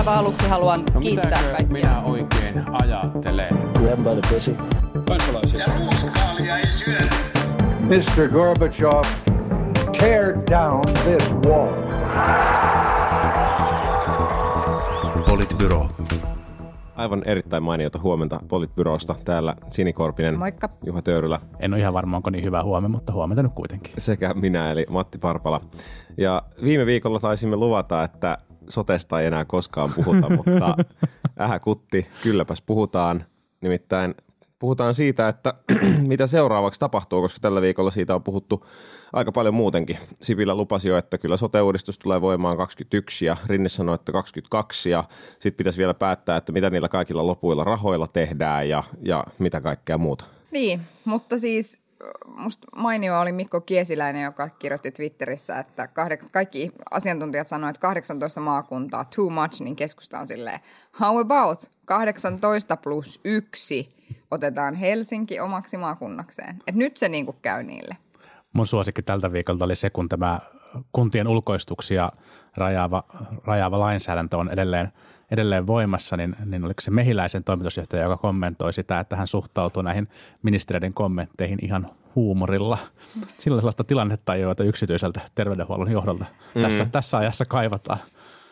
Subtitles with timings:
[0.00, 1.66] aivan aluksi haluan No kiittää kaikkia.
[1.72, 3.48] minä oikein ajattelen?
[3.78, 4.56] Grab by the pussy.
[5.08, 5.60] kansalaisia.
[5.60, 7.10] Ja ruuskaalia ei syödä.
[7.80, 8.28] Mr.
[8.32, 9.02] Gorbachev,
[9.98, 11.68] tear down this wall.
[15.28, 15.88] Politbyro.
[16.96, 19.14] Aivan erittäin mainiota huomenta Politbyrosta.
[19.24, 20.68] Täällä Sinikorpinen, Moikka.
[20.86, 23.92] Juha Töyrylä En ole ihan varma, onko niin hyvä huomenta, mutta huomenta nyt kuitenkin.
[23.98, 25.60] sekä minä eli Matti Parpala.
[26.18, 28.38] Ja viime viikolla taisimme luvata, että
[28.70, 30.76] sotesta ei enää koskaan puhuta, mutta
[31.40, 33.24] ähä kutti, kylläpäs puhutaan.
[33.60, 34.14] Nimittäin
[34.58, 35.54] puhutaan siitä, että
[36.12, 38.66] mitä seuraavaksi tapahtuu, koska tällä viikolla siitä on puhuttu
[39.12, 39.98] aika paljon muutenkin.
[40.20, 45.04] Sipilä lupasi jo, että kyllä sote-uudistus tulee voimaan 21 ja Rinne sanoi, että 22 ja
[45.32, 49.98] sitten pitäisi vielä päättää, että mitä niillä kaikilla lopuilla rahoilla tehdään ja, ja mitä kaikkea
[49.98, 50.24] muuta.
[50.50, 51.82] Niin, mutta siis
[52.26, 58.40] musta mainio oli Mikko Kiesiläinen, joka kirjoitti Twitterissä, että kahdek- kaikki asiantuntijat sanoivat, että 18
[58.40, 60.60] maakuntaa, too much, niin keskusta on silleen,
[61.00, 63.94] how about 18 plus 1
[64.30, 66.56] otetaan Helsinki omaksi maakunnakseen.
[66.66, 67.96] Et nyt se niinku käy niille.
[68.52, 70.40] Mun suosikki tältä viikolta oli se, kun tämä
[70.92, 72.12] kuntien ulkoistuksia
[72.56, 73.04] rajaava,
[73.44, 74.92] rajaava lainsäädäntö on edelleen,
[75.30, 80.08] edelleen voimassa, niin, niin oliko se mehiläisen toimitusjohtaja, joka kommentoi sitä, että hän suhtautuu näihin
[80.42, 82.78] ministeriöiden kommentteihin ihan huumorilla.
[83.38, 86.62] Sillä on sellaista tilannetta, joita yksityiseltä terveydenhuollon johdolta mm.
[86.62, 87.98] tässä, tässä ajassa kaivataan.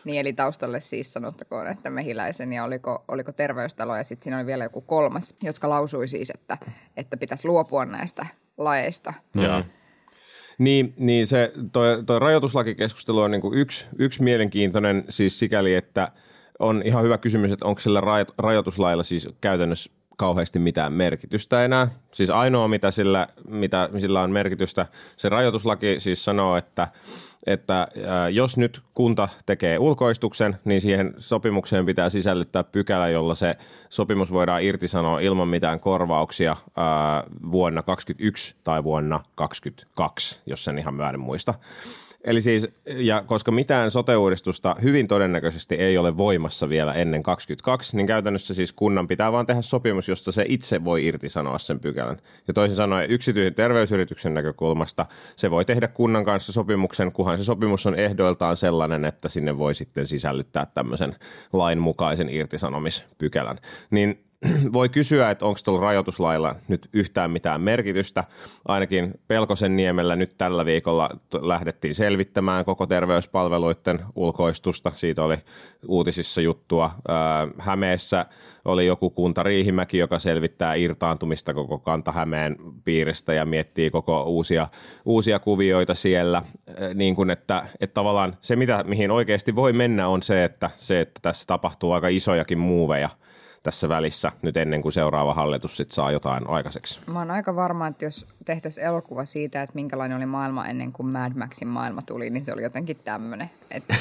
[0.03, 4.45] Niin eli taustalle siis sanottakoon, että Mehiläisen ja oliko, oliko terveystalo ja sitten siinä oli
[4.45, 6.57] vielä joku kolmas, jotka lausui siis, että,
[6.97, 8.25] että pitäisi luopua näistä
[8.57, 9.13] laeista.
[9.35, 9.63] Joo.
[10.57, 16.11] Niin, niin se, toi, toi rajoituslakikeskustelu on niinku yksi, yksi mielenkiintoinen siis sikäli, että
[16.59, 21.87] on ihan hyvä kysymys, että onko sillä rajo- rajoituslailla siis käytännössä kauheasti mitään merkitystä enää.
[22.13, 24.85] Siis ainoa, mitä sillä, mitä sillä on merkitystä,
[25.17, 26.87] se rajoituslaki siis sanoo, että,
[27.45, 27.87] että
[28.31, 33.55] jos nyt kunta tekee ulkoistuksen, niin siihen sopimukseen pitää sisällyttää pykälä, jolla se
[33.89, 36.55] sopimus voidaan irtisanoa ilman mitään korvauksia
[37.51, 41.53] vuonna 2021 tai vuonna 2022, jos sen ihan väärin muista.
[42.23, 48.07] Eli siis, ja koska mitään sote-uudistusta hyvin todennäköisesti ei ole voimassa vielä ennen 22, niin
[48.07, 52.17] käytännössä siis kunnan pitää vaan tehdä sopimus, josta se itse voi irtisanoa sen pykälän.
[52.47, 57.85] Ja toisin sanoen yksityisen terveysyrityksen näkökulmasta se voi tehdä kunnan kanssa sopimuksen, kunhan se sopimus
[57.85, 61.15] on ehdoiltaan sellainen, että sinne voi sitten sisällyttää tämmöisen
[61.53, 63.57] lainmukaisen irtisanomispykälän.
[63.91, 64.28] Niin
[64.73, 68.23] voi kysyä, että onko tuolla rajoituslailla nyt yhtään mitään merkitystä.
[68.65, 71.09] Ainakin Pelkosen niemellä nyt tällä viikolla
[71.41, 74.91] lähdettiin selvittämään koko terveyspalveluiden ulkoistusta.
[74.95, 75.37] Siitä oli
[75.87, 76.91] uutisissa juttua.
[77.57, 78.25] Hämeessä
[78.65, 84.67] oli joku kunta Riihimäki, joka selvittää irtaantumista koko Kanta-Hämeen piiristä ja miettii koko uusia,
[85.05, 86.43] uusia kuvioita siellä.
[86.93, 90.99] Niin kuin että, että tavallaan se, mitä, mihin oikeasti voi mennä, on se, että, se,
[90.99, 93.09] että tässä tapahtuu aika isojakin muuveja–
[93.63, 96.99] tässä välissä nyt ennen kuin seuraava hallitus sit saa jotain aikaiseksi.
[97.07, 101.07] Mä oon aika varma, että jos tehtäisiin elokuva siitä, että minkälainen oli maailma ennen kuin
[101.07, 103.49] Mad Maxin maailma tuli, niin se oli jotenkin tämmöinen.
[103.71, 103.95] Että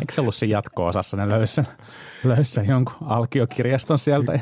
[0.00, 1.60] Eikö se ollut se jatko-osassa, ne löysi,
[2.24, 4.40] löysi jonkun alkiokirjaston sieltä ja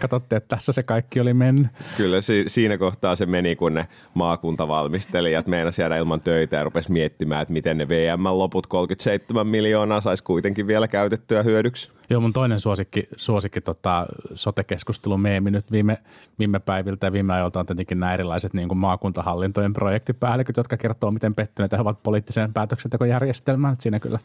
[0.00, 1.68] katsotte, että tässä se kaikki oli mennyt.
[1.96, 6.92] Kyllä si- siinä kohtaa se meni, kun ne maakuntavalmistelijat meinasi jäädä ilman töitä ja rupesi
[6.92, 11.99] miettimään, että miten ne VM loput 37 miljoonaa saisi kuitenkin vielä käytettyä hyödyksi.
[12.10, 15.98] Joo, mun toinen suosikki, suosikki tota, sote-keskustelun meemi nyt viime,
[16.38, 21.10] viime päiviltä ja viime ajoilta on tietenkin nämä erilaiset niin kuin maakuntahallintojen projektipäälliköt, jotka kertoo,
[21.10, 23.76] miten pettyneitä he ovat poliittiseen päätöksentekojärjestelmään.
[23.78, 24.18] Siinä kyllä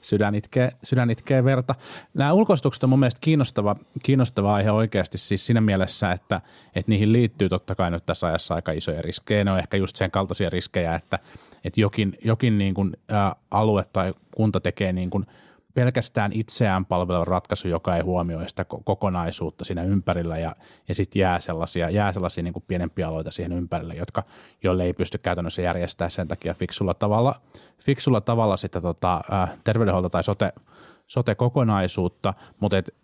[0.00, 1.74] sydän itkee, sydän itkee verta.
[2.14, 6.40] Nämä ulkoistukset on mun mielestä kiinnostava, kiinnostava aihe oikeasti siis siinä mielessä, että,
[6.74, 9.44] että niihin liittyy totta kai nyt tässä ajassa aika isoja riskejä.
[9.44, 11.18] Ne on ehkä just sen kaltaisia riskejä, että,
[11.64, 15.26] että jokin, jokin niin kuin, ä, alue tai kunta tekee niin kuin–
[15.78, 20.56] pelkästään itseään palveleva ratkaisu, joka ei huomioi sitä ko- kokonaisuutta siinä ympärillä ja,
[20.88, 24.22] ja sitten jää sellaisia, jää sellaisia niin kuin pienempiä aloita siihen ympärille, jotka,
[24.62, 27.34] joille ei pysty käytännössä järjestämään sen takia fiksulla tavalla,
[27.84, 30.52] fiksulla tavalla sitä tota, ää, terveydenhuolto- tai sote,
[31.06, 32.94] sote-kokonaisuutta, mutta et,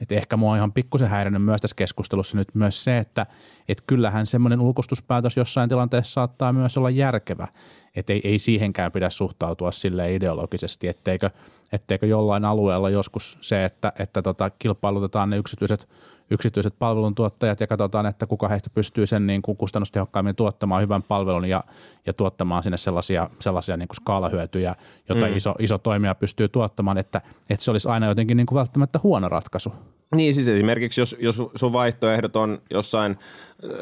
[0.00, 3.26] et ehkä mua on ihan pikkusen häirinnyt myös tässä keskustelussa nyt myös se, että
[3.68, 7.48] et kyllähän semmoinen ulkoistuspäätös jossain tilanteessa saattaa myös olla järkevä.
[7.96, 11.30] Että ei, ei siihenkään pidä suhtautua sille ideologisesti, etteikö,
[11.72, 15.88] etteikö jollain alueella joskus se, että, että tota, kilpailutetaan ne yksityiset,
[16.30, 21.44] yksityiset palveluntuottajat ja katsotaan, että kuka heistä pystyy sen niin kuin kustannustehokkaimmin tuottamaan hyvän palvelun
[21.44, 21.64] ja,
[22.06, 24.74] ja tuottamaan sinne sellaisia, sellaisia niin kuin skaalahyötyjä,
[25.08, 25.36] joita mm.
[25.36, 29.28] iso, iso toimija pystyy tuottamaan, että, että se olisi aina jotenkin niin kuin välttämättä huono
[29.28, 29.72] ratkaisu.
[30.14, 33.18] Niin siis esimerkiksi jos, jos sun vaihtoehdot on jossain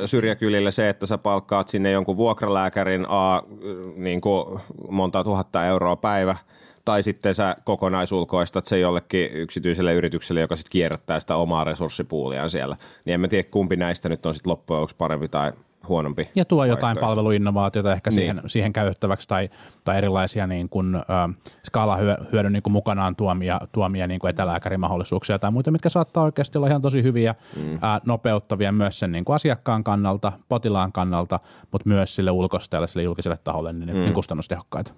[0.04, 3.42] syrjäkylillä se, että sä palkkaat sinne jonkun vuokralääkärin A
[3.96, 4.60] niin kuin
[4.90, 6.36] monta tuhatta euroa päivä,
[6.84, 12.76] tai sitten sä kokonaisulkoistat se jollekin yksityiselle yritykselle, joka sitten kierrättää sitä omaa resurssipuuliaan siellä.
[13.04, 15.52] Niin en mä tiedä, kumpi näistä nyt on sitten loppujen lopuksi parempi tai
[15.88, 16.30] huonompi.
[16.34, 18.14] Ja tuo jotain palveluinnovaatiota ehkä Niin.
[18.14, 19.50] siihen, siihen käytettäväksi tai,
[19.84, 21.00] tai erilaisia niin kuin, ö,
[21.66, 26.66] skaalahyödyn niin kuin mukanaan tuomia, tuomia niin kuin etälääkärimahdollisuuksia tai muita, mitkä saattaa oikeasti olla
[26.66, 27.78] ihan tosi hyviä, mm.
[27.82, 31.40] ää, nopeuttavia myös sen niin kuin asiakkaan kannalta, potilaan kannalta,
[31.72, 34.00] mutta myös sille ulkoistajalle, sille julkiselle taholle niin, mm.
[34.00, 34.92] niin kustannustehokkaita.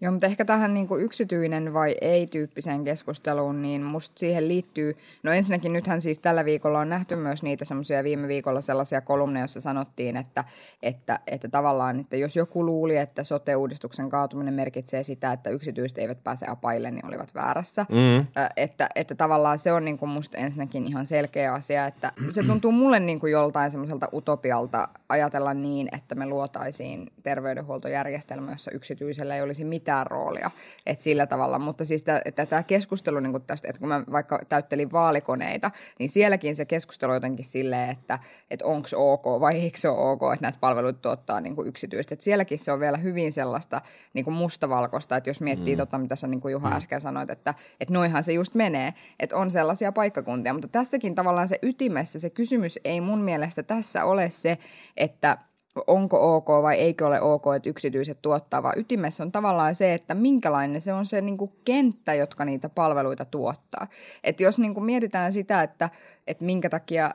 [0.00, 5.32] Joo, mutta ehkä tähän niin kuin yksityinen vai ei-tyyppiseen keskusteluun, niin musta siihen liittyy, no
[5.32, 9.60] ensinnäkin nythän siis tällä viikolla on nähty myös niitä semmoisia viime viikolla sellaisia kolumneja, joissa
[9.60, 10.44] sanottiin, että,
[10.82, 16.24] että, että tavallaan, että jos joku luuli, että sote-uudistuksen kaatuminen merkitsee sitä, että yksityiset eivät
[16.24, 17.86] pääse apaille, niin olivat väärässä.
[17.88, 18.26] Mm.
[18.56, 22.72] Että, että tavallaan se on niin kuin musta ensinnäkin ihan selkeä asia, että se tuntuu
[22.72, 29.42] mulle niin kuin joltain semmoiselta utopialta ajatella niin, että me luotaisiin terveydenhuoltojärjestelmä, jossa yksityisellä ei
[29.42, 30.50] olisi mitään roolia.
[30.86, 34.40] Että sillä tavalla, mutta siis tämä, että tämä keskustelu niin tästä, että kun mä vaikka
[34.48, 38.18] täyttelin vaalikoneita, niin sielläkin se keskustelu jotenkin silleen, että,
[38.50, 42.14] että onko ok vai eikö se ole ok, että näitä palveluita tuottaa niin kuin yksityistä.
[42.14, 43.80] Että sielläkin se on vielä hyvin sellaista
[44.14, 45.78] niin kuin mustavalkoista, että jos miettii mm.
[45.78, 46.76] tota, mitä sä niin kuin Juha mm.
[46.76, 51.48] äsken sanoit, että, että noihan se just menee, että on sellaisia paikkakuntia, mutta tässäkin tavallaan
[51.48, 54.58] se ytimessä, se kysymys ei mun mielestä tässä ole se,
[54.96, 55.38] että
[55.86, 60.14] onko ok vai eikö ole ok, että yksityiset tuottaa, vaan ytimessä on tavallaan se, että
[60.14, 63.86] minkälainen se on se niin kuin kenttä, jotka niitä palveluita tuottaa.
[64.24, 65.90] Että jos niin kuin mietitään sitä, että,
[66.26, 67.10] että minkä takia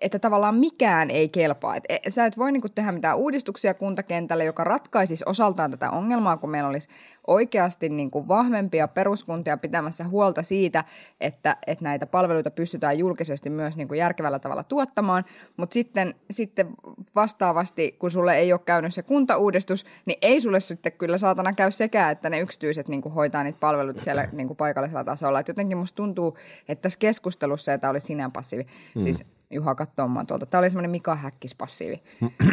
[0.00, 1.76] että tavallaan mikään ei kelpaa.
[1.76, 6.36] Et e- sä et voi niinku tehdä mitään uudistuksia kuntakentälle, joka ratkaisisi osaltaan tätä ongelmaa,
[6.36, 6.88] kun meillä olisi
[7.26, 10.84] oikeasti niinku vahvempia peruskuntia pitämässä huolta siitä,
[11.20, 15.24] että, että näitä palveluita pystytään julkisesti myös niinku järkevällä tavalla tuottamaan.
[15.56, 16.68] Mutta sitten, sitten
[17.14, 21.70] vastaavasti, kun sulle ei ole käynyt se kuntauudistus, niin ei sulle sitten kyllä saatana käy
[21.70, 25.40] sekään, että ne yksityiset niinku hoitaa niitä palveluita siellä niinku paikallisella tasolla.
[25.40, 26.36] Et jotenkin musta tuntuu,
[26.68, 29.02] että tässä keskustelussa, ja tämä oli sinä passiivi, mm.
[29.02, 30.46] siis Juha katsoo mua tuolta.
[30.46, 32.02] Tämä oli semmoinen Mika Häkkis-passiivi.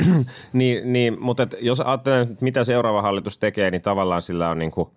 [0.53, 4.71] niin, niin, mutta et jos ajattelen, mitä seuraava hallitus tekee, niin tavallaan sillä on niin
[4.71, 4.89] kuin,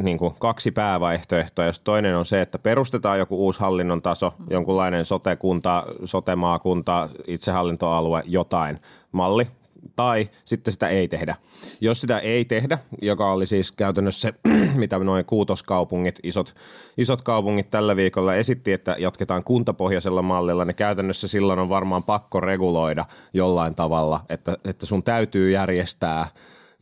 [0.00, 1.64] niin kuin kaksi päävaihtoehtoa.
[1.64, 8.80] Jos toinen on se, että perustetaan joku uusi hallinnon taso, jonkunlainen sote-kunta, sote-maakunta, itsehallintoalue, jotain
[9.12, 9.46] malli,
[9.96, 11.36] tai sitten sitä ei tehdä.
[11.80, 16.54] Jos sitä ei tehdä, joka oli siis käytännössä se, mitä noin kuutoskaupungit, isot,
[16.98, 22.40] isot kaupungit tällä viikolla esitti, että jatketaan kuntapohjaisella mallilla, niin käytännössä silloin on varmaan pakko
[22.40, 26.28] reguloida jollain tavalla, että, että sun täytyy järjestää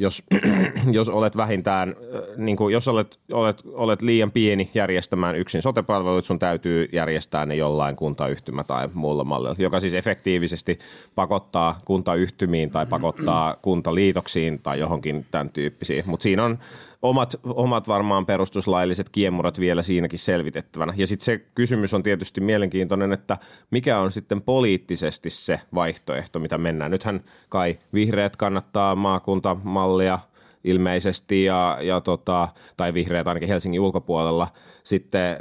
[0.01, 0.23] jos,
[0.99, 1.97] jos olet vähintään,
[2.37, 7.55] niin kuin jos olet, olet, olet liian pieni järjestämään yksin sotepalveluit, sun täytyy järjestää ne
[7.55, 10.79] jollain kuntayhtymä tai muulla mallilla, joka siis efektiivisesti
[11.15, 16.05] pakottaa kuntayhtymiin tai pakottaa kuntaliitoksiin tai johonkin tämän tyyppisiin.
[16.07, 16.59] Mutta siinä on
[17.03, 20.95] omat, omat varmaan perustuslailliset kiemurat vielä siinäkin selvitettävänä.
[20.97, 23.39] Ja sitten se kysymys on tietysti mielenkiintoinen, että
[23.71, 26.91] mikä on sitten poliittisesti se vaihtoehto, mitä mennään.
[26.91, 30.19] Nythän kai vihreät kannattaa maakuntamallia
[30.65, 34.49] ilmeisesti, ja, ja tota, tai vihreät ainakin Helsingin ulkopuolella.
[34.83, 35.39] Sitten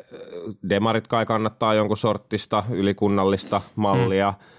[0.69, 4.31] demarit kai kannattaa jonkun sorttista ylikunnallista mallia.
[4.31, 4.58] Mm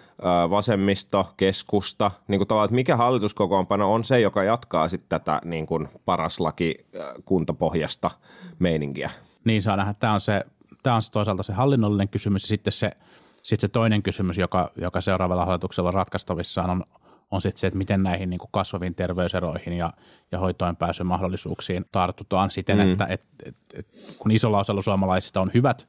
[0.50, 5.66] vasemmisto, keskusta, niin kuin tavallaan, että mikä hallituskokoonpano on se, joka jatkaa sitten tätä niin
[5.66, 6.74] kuin paras laki
[7.24, 8.10] kuntapohjasta
[8.58, 9.10] meininkiä.
[9.44, 10.44] Niin saa nähdä, tämä on se,
[10.82, 12.90] tämä on se toisaalta se hallinnollinen kysymys ja sitten se,
[13.42, 16.84] sitten se toinen kysymys, joka, joka seuraavalla hallituksella ratkaistavissaan on,
[17.30, 19.92] on sitten se, että miten näihin niin kuin kasvaviin terveyseroihin ja,
[20.32, 22.92] ja hoitoon pääsyn mahdollisuuksiin tartutaan siten, mm.
[22.92, 23.86] että et, et, et,
[24.18, 25.88] kun isolla osalla suomalaisista on hyvät,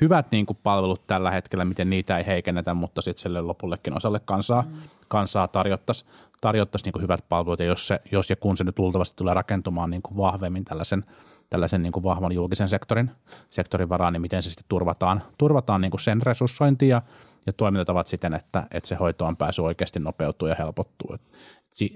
[0.00, 4.20] hyvät niin kuin palvelut tällä hetkellä, miten niitä ei heikennetä, mutta sitten sille lopullekin osalle
[4.20, 4.76] kansaa, mm.
[5.08, 8.78] kansaa tarjottaisiin tarjottaisi niin kuin hyvät palvelut, ja jos, se, jos ja kun se nyt
[8.78, 11.04] luultavasti tulee rakentumaan niin kuin vahvemmin tällaisen,
[11.50, 13.10] tällaisen niin kuin vahvan julkisen sektorin,
[13.50, 17.02] sektorin varaan, niin miten se sitten turvataan, turvataan niin kuin sen resurssointi ja,
[17.46, 21.14] ja toimintatavat siten, että, että se hoitoon pääsy oikeasti nopeutuu ja helpottuu.
[21.14, 21.20] Et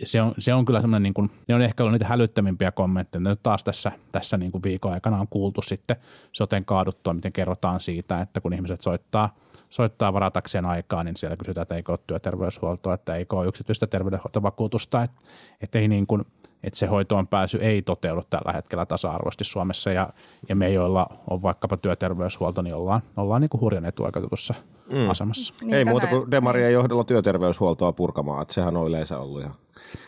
[0.04, 3.20] se on, se on kyllä semmoinen, niin kuin, ne on ehkä ollut niitä hälyttävimpiä kommentteja.
[3.20, 5.96] Nyt taas tässä, tässä niin kuin viikon aikana on kuultu sitten
[6.32, 9.36] soten kaaduttua, miten kerrotaan siitä, että kun ihmiset soittaa,
[9.70, 15.02] soittaa varatakseen aikaa, niin siellä kysytään, että eikö ole työterveyshuoltoa, että eikö ole yksityistä terveydenhoitovakuutusta,
[15.02, 15.20] että,
[15.60, 16.24] että, ei niin kuin,
[16.62, 20.08] että se hoitoon pääsy ei toteudu tällä hetkellä tasa-arvoisesti Suomessa ja,
[20.48, 24.54] ja me, joilla on vaikkapa työterveyshuolto, niin ollaan, ollaan niin kuin hurjan etuoikeutetussa
[24.92, 25.10] mm.
[25.10, 25.54] asemassa.
[25.62, 29.54] Niin, ei muuta kuin demarien johdolla työterveyshuoltoa purkamaan, että sehän on yleensä ollut ihan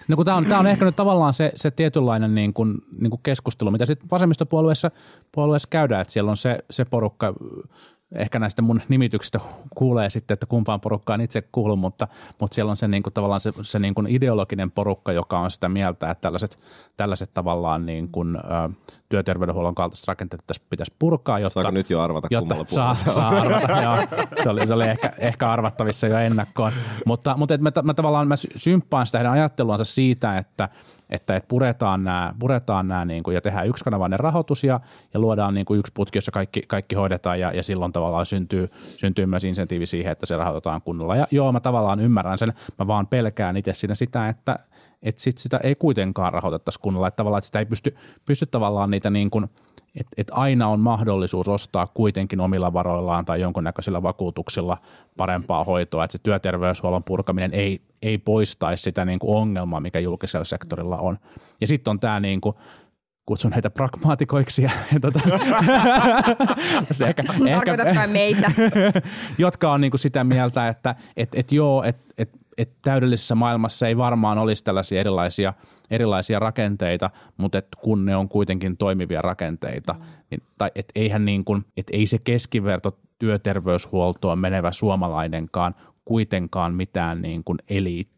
[0.08, 3.10] No kun tämä on, tämä on ehkä nyt tavallaan se, se tietynlainen niin kuin, niin
[3.10, 4.90] kuin keskustelu, mitä sitten vasemmistopuolueessa
[5.32, 7.34] puolueessa käydään, että siellä on se, se porukka,
[8.14, 9.40] ehkä näistä mun nimityksistä
[9.74, 12.08] kuulee sitten, että kumpaan porukkaan itse kuulun, mutta,
[12.40, 15.50] mutta siellä on se niin kuin, tavallaan se, se niin kuin ideologinen porukka, joka on
[15.50, 16.56] sitä mieltä, että tällaiset,
[16.96, 18.70] tällaiset tavallaan niin kuin, ä,
[19.08, 23.96] työterveydenhuollon kaltaiset rakenteet pitäisi purkaa, jotta, Saako nyt jo arvata, jotta saa, saa arvata, joo.
[24.42, 26.72] Se oli, se oli ehkä, ehkä arvattavissa jo ennakkoon.
[27.06, 30.68] Mutta, mutta et mä, mä, tavallaan mä symppaan sitä heidän ajatteluansa siitä, että–
[31.14, 34.80] että, että puretaan nämä, puretaan nämä niin kuin, ja tehdään yksikanavainen rahoitus ja,
[35.14, 38.68] ja luodaan niin kuin yksi putki, jossa kaikki, kaikki hoidetaan ja, ja silloin tavallaan syntyy,
[38.74, 41.16] syntyy myös insentiivi siihen, että se rahoitetaan kunnolla.
[41.16, 44.58] Ja joo, mä tavallaan ymmärrän sen, mä vaan pelkään itse siinä sitä, että,
[45.04, 47.96] että sit sitä ei kuitenkaan rahoitettaisi kunnolla, että tavallaan että sitä ei pysty,
[48.26, 49.46] pysty tavallaan niitä niin kuin–
[49.94, 54.78] että et aina on mahdollisuus ostaa kuitenkin omilla varoillaan tai jonkunnäköisillä vakuutuksilla
[55.16, 60.44] parempaa hoitoa, että se työterveyshuollon purkaminen ei, ei poistaisi sitä niin kuin ongelmaa, mikä julkisella
[60.44, 61.18] sektorilla on.
[61.60, 62.56] Ja sitten on tämä niin kuin,
[63.26, 64.62] kutsun heitä pragmaatikoiksi.
[64.62, 64.70] Ja,
[65.00, 65.20] tota,
[66.90, 68.52] se ehkä, ehkä, meitä?
[69.38, 73.88] jotka on niin kuin sitä mieltä, että et, et joo, että et, että täydellisessä maailmassa
[73.88, 75.54] ei varmaan olisi tällaisia erilaisia,
[75.90, 80.04] erilaisia rakenteita, mutta et kun ne on kuitenkin toimivia rakenteita, mm.
[80.30, 87.22] niin, tai et eihän niin kuin, et ei se keskiverto työterveyshuoltoon menevä suomalainenkaan kuitenkaan mitään
[87.22, 87.58] niin kuin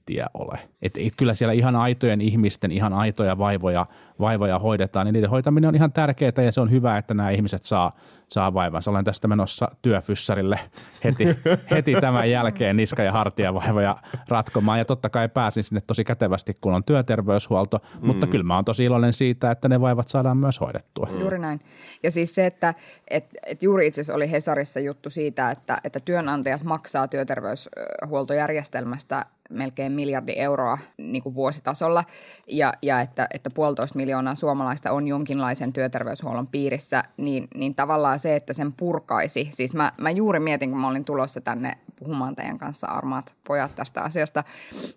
[0.07, 0.59] eliittiä ole.
[0.83, 3.87] Et, et kyllä siellä ihan aitojen ihmisten, ihan aitoja vaivoja,
[4.21, 7.65] vaivoja hoidetaan, niin niiden hoitaminen on ihan tärkeää ja se on hyvä, että nämä ihmiset
[7.65, 7.91] saa,
[8.29, 8.91] saa vaivansa.
[8.91, 10.61] Olen tästä menossa työfyssarille
[11.05, 11.25] heti,
[11.71, 13.97] heti tämän jälkeen niska- ja hartiavaivoja
[14.29, 18.07] ratkomaan ja totta kai pääsin sinne tosi kätevästi, kun on työterveyshuolto, mm.
[18.07, 21.09] mutta kyllä mä oon tosi iloinen siitä, että ne vaivat saadaan myös hoidettua.
[21.13, 21.21] Mm.
[21.21, 21.61] Juuri näin.
[22.03, 22.75] Ja siis se, että
[23.11, 29.93] et, et juuri itse asiassa oli Hesarissa juttu siitä, että, että työnantajat maksaa työterveyshuoltojärjestelmästä melkein
[29.93, 32.05] miljardi euroa niin kuin vuositasolla.
[32.47, 38.37] Ja, ja että, että puolitoista miljoonaa suomalaista on jonkinlaisen työterveyshuollon piirissä, niin, niin tavallaan se,
[38.37, 42.59] että sen purkaisi, siis mä, mä juuri mietin, kun mä olin tulossa tänne puhumaan teidän
[42.59, 44.45] kanssa armaat pojat tästä asiasta,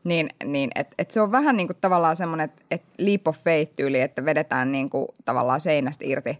[0.03, 3.37] niin, niin että et se on vähän niin kuin tavallaan semmoinen, että et leap of
[3.43, 6.39] faith tyyli, että vedetään niin kuin tavallaan seinästä irti,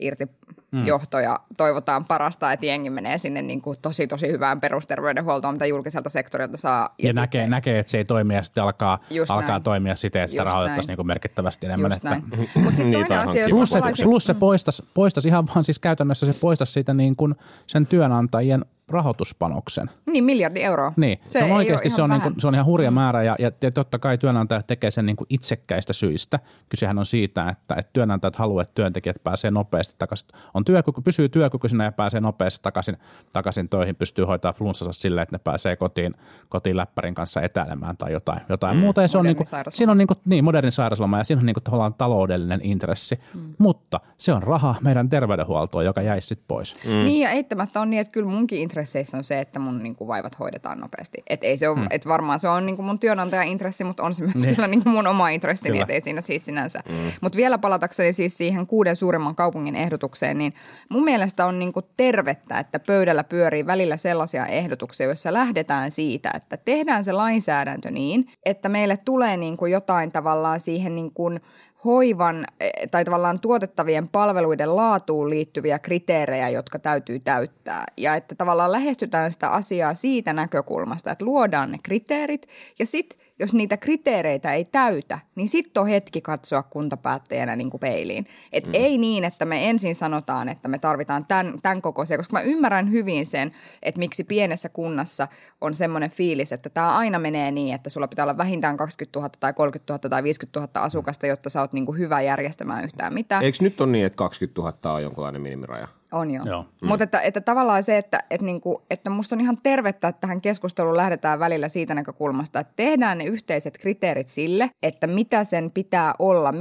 [0.00, 0.28] irti
[0.70, 0.86] mm.
[0.86, 5.66] johto ja toivotaan parasta, että jengi menee sinne niin kuin tosi tosi hyvään perusterveydenhuoltoon, mitä
[5.66, 6.94] julkiselta sektorilta saa.
[6.98, 10.30] Ja, ja näkee, näkee, että se ei toimi ja sitten alkaa, alkaa toimia siten, että
[10.30, 11.90] sitä rahoitettaisiin niin kuin merkittävästi enemmän.
[11.90, 12.22] Just että...
[12.54, 16.32] Mutta sitten toinen asia, jos plus, se, plus se poistaisi, poistaisi ihan vaan siis käytännössä
[16.32, 17.34] se poistaisi siitä niin kuin
[17.66, 19.90] sen työnantajien rahoituspanoksen.
[20.10, 20.92] Niin, miljardi euroa.
[20.96, 22.94] Niin, se, se on oikeasti se on, niin kuin, se on ihan hurja mm.
[22.94, 26.38] määrä ja, ja, ja totta kai työnantajat tekee sen niin kuin itsekkäistä syistä.
[26.68, 30.28] Kysehän on siitä, että, että työnantajat haluavat, että työntekijät pääsee nopeasti takaisin.
[30.54, 32.96] On työkyky, pysyy työkykyisenä ja pääsee nopeasti takaisin,
[33.32, 36.14] takaisin töihin, pystyy hoitaa flunssansa silleen, että ne pääsee kotiin,
[36.48, 38.80] kotiin läppärin kanssa etäilemään tai jotain, jotain mm.
[38.80, 39.02] muuta.
[39.02, 41.46] Ja se on, niin kuin, siinä on niin, kuin, niin, moderni sairausloma ja siinä on
[41.46, 43.54] niin kuin, tavallaan taloudellinen intressi, mm.
[43.58, 46.76] mutta se on raha meidän terveydenhuoltoon, joka jäisi sitten pois.
[46.86, 47.04] Mm.
[47.04, 50.08] Niin ja eittämättä on niin, että kyllä munkin intresseissä on se, että mun niin kuin,
[50.08, 51.22] vaivat hoidetaan nopeasti.
[51.30, 51.86] Et ei se ole, mm.
[51.90, 54.54] et varmaan se on niin kuin mun työnantajan intressi, mutta on se myös niin.
[54.54, 56.80] kyllä niin kuin mun oma intressini, että ei siinä siis sinänsä.
[56.88, 56.94] Mm.
[57.20, 60.54] Mutta vielä palatakseni siis siihen kuuden suurimman kaupungin ehdotukseen, niin
[60.88, 66.30] mun mielestä on niin kuin tervettä, että pöydällä pyörii välillä sellaisia ehdotuksia, joissa lähdetään siitä,
[66.34, 71.40] että tehdään se lainsäädäntö niin, että meille tulee niin kuin jotain tavallaan siihen niin kuin–
[71.84, 77.84] hoivan e, tai tavallaan tuotettavien palveluiden laatuun liittyviä kriteerejä, jotka täytyy täyttää.
[77.96, 83.54] Ja että tavallaan lähestytään sitä asiaa siitä näkökulmasta, että luodaan ne kriteerit ja sitten jos
[83.54, 88.26] niitä kriteereitä ei täytä, niin sitten on hetki katsoa kuntapäättäjänä niin kuin peiliin.
[88.52, 88.74] Et mm.
[88.74, 92.90] ei niin, että me ensin sanotaan, että me tarvitaan tämän, tämän kokoisia, koska mä ymmärrän
[92.90, 95.28] hyvin sen, että miksi pienessä kunnassa
[95.60, 99.30] on semmoinen fiilis, että tämä aina menee niin, että sulla pitää olla vähintään 20 000
[99.40, 103.14] tai 30 000 tai 50 000 asukasta, jotta sä oot niin kuin hyvä järjestämään yhtään
[103.14, 103.44] mitään.
[103.44, 105.88] Eikö nyt ole niin, että 20 000 on jonkunlainen minimiraja?
[106.12, 106.42] On jo.
[106.44, 106.62] joo.
[106.62, 106.88] Mm.
[106.88, 110.40] Mutta että, että tavallaan se, että, että, niinku, että musta on ihan tervettä, että tähän
[110.40, 116.14] keskusteluun lähdetään välillä siitä näkökulmasta, että tehdään ne yhteiset kriteerit sille, että mitä sen pitää
[116.18, 116.54] olla,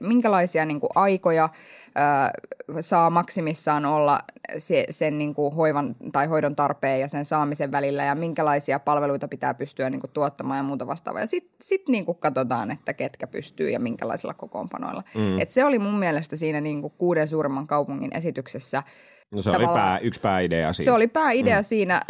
[0.00, 1.48] minkälaisia niinku aikoja
[2.80, 4.20] saa maksimissaan olla
[4.58, 9.54] se, sen niinku hoivan tai hoidon tarpeen ja sen saamisen välillä ja minkälaisia palveluita pitää
[9.54, 11.20] pystyä niinku tuottamaan ja muuta vastaavaa.
[11.20, 15.02] Ja sitten sit niinku katsotaan, että ketkä pystyy ja minkälaisilla kokoonpanoilla.
[15.14, 15.40] Mm.
[15.40, 18.82] Et se oli mun mielestä siinä niinku kuuden suurimman kaupungin esityksessä–
[19.34, 20.84] No se oli pää, yksi pääidea siinä.
[20.84, 21.64] Se oli pääidea mm.
[21.64, 22.02] siinä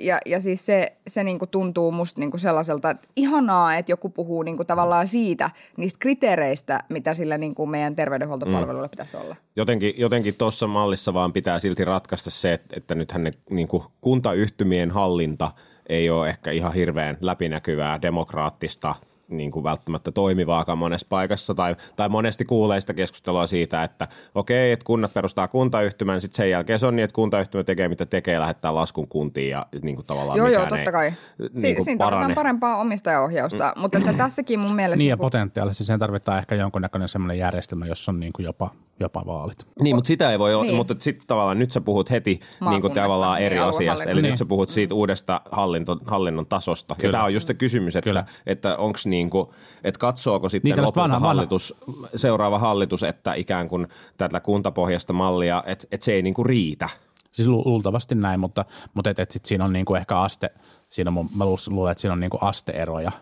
[0.00, 4.42] ja, ja siis se, se niinku tuntuu musta niinku sellaiselta, että ihanaa, että joku puhuu
[4.42, 8.90] niinku tavallaan siitä, niistä kriteereistä, mitä sillä niinku meidän terveydenhuoltopalveluilla mm.
[8.90, 9.36] pitäisi olla.
[9.56, 14.90] Jotenkin, jotenkin tuossa mallissa vaan pitää silti ratkaista se, että, että nythän ne niinku kuntayhtymien
[14.90, 15.50] hallinta
[15.88, 18.94] ei ole ehkä ihan hirveän läpinäkyvää, demokraattista–
[19.28, 24.72] niin kuin välttämättä toimivaakaan monessa paikassa, tai, tai monesti kuulee sitä keskustelua siitä, että okei,
[24.72, 28.40] että kunnat perustaa kuntayhtymän, sitten sen jälkeen se on niin, että kuntayhtymä tekee mitä tekee,
[28.40, 31.10] lähettää laskun kuntiin ja niin kuin tavallaan Joo, joo, totta ei, kai.
[31.10, 33.80] Si- niin kuin siinä tarvitaan parempaa omistajaohjausta, mm.
[33.80, 34.98] mutta että tässäkin mun mielestä...
[34.98, 39.22] Niin ja potentiaalisesti sen tarvitaan ehkä jonkunnäköinen semmoinen järjestelmä, jossa on niin kuin jopa, jopa
[39.26, 39.66] vaalit.
[39.82, 40.70] Niin, mutta sitä ei voi olla, Niin.
[40.70, 40.76] niin.
[40.76, 42.40] mutta sitten tavallaan nyt sä puhut heti
[42.70, 43.82] niin kuin tavallaan eri niin, asiasta.
[43.82, 44.30] Eli aluehallinnosta.
[44.30, 46.94] nyt sä puhut siitä uudesta hallinto, hallinnon tasosta.
[46.94, 47.08] Kyllä.
[47.08, 48.20] Ja tämä on just se kysymys, Kyllä.
[48.20, 49.48] että, että onko niin kuin,
[49.84, 51.74] että katsooko sitten Niin, niin, lopulta vanha- vanha- hallitus,
[52.14, 56.88] seuraava hallitus, että ikään kuin tätä kuntapohjasta mallia, että, että se ei niin kuin riitä.
[57.32, 60.50] Siis lu- luultavasti näin, mutta, mutta et, et sit siinä on niinku ehkä aste,
[60.90, 63.12] siinä on, mun- mä lu- luulen, että siinä on niinku asteeroja,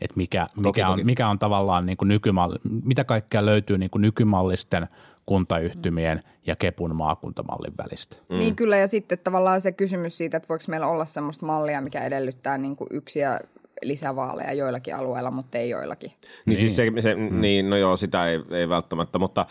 [0.00, 0.82] että mikä, mikä, toki.
[0.82, 4.88] on, mikä on tavallaan niinku nykymalli, mitä kaikkea löytyy niinku nykymallisten
[5.26, 8.16] kuntayhtymien ja Kepun maakuntamallin välistä.
[8.28, 8.38] Mm.
[8.38, 12.04] Niin kyllä, ja sitten tavallaan se kysymys siitä, että voiko meillä olla semmoista mallia, mikä
[12.04, 13.40] edellyttää niin kuin yksiä
[13.82, 16.10] lisävaaleja joillakin alueilla, mutta ei joillakin.
[16.10, 16.58] Niin, niin.
[16.58, 17.40] siis se, se mm.
[17.40, 19.46] niin, no joo, sitä ei, ei välttämättä, mutta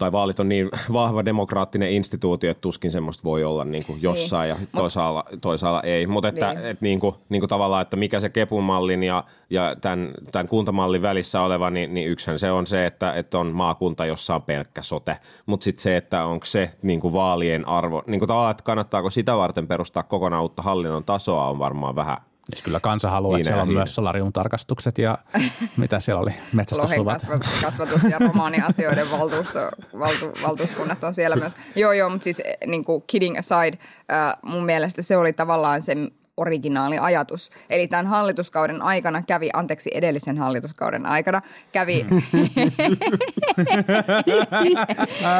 [0.00, 4.50] tai vaalit on niin vahva demokraattinen instituutio, että tuskin semmoista voi olla niin kuin jossain
[4.50, 4.60] niin.
[4.60, 6.06] ja toisaalla, toisaalla ei.
[6.06, 6.66] Mutta että Niin.
[6.66, 11.02] et niin kuin, niin kuin tavallaan, että mikä se kepumallin ja, ja tämän, tämän kuntamallin
[11.02, 14.82] välissä oleva, niin, niin yksihän se on se, että, että on maakunta, jossa on pelkkä
[14.82, 15.16] sote.
[15.46, 19.10] Mutta sitten se, että onko se niin kuin vaalien arvo, niin kuin tavallaan, että kannattaako
[19.10, 22.16] sitä varten perustaa kokonaan uutta hallinnon tasoa, on varmaan vähän
[22.52, 23.78] Siis kyllä kansa haluaa, että siellä on hiine.
[23.80, 25.18] myös solarium tarkastukset ja
[25.76, 27.14] mitä siellä oli, metsästysluvat.
[27.22, 29.58] kasva- kasvatus- ja romaaniasioiden valtuusto,
[29.98, 31.52] valtu, valtuuskunnat on siellä myös.
[31.76, 33.78] Joo, joo, mutta siis niin kuin kidding aside,
[34.12, 35.94] äh, mun mielestä se oli tavallaan se
[36.40, 37.50] originaali ajatus.
[37.70, 41.42] Eli tämän hallituskauden aikana kävi, anteeksi edellisen hallituskauden aikana,
[41.72, 42.06] kävi,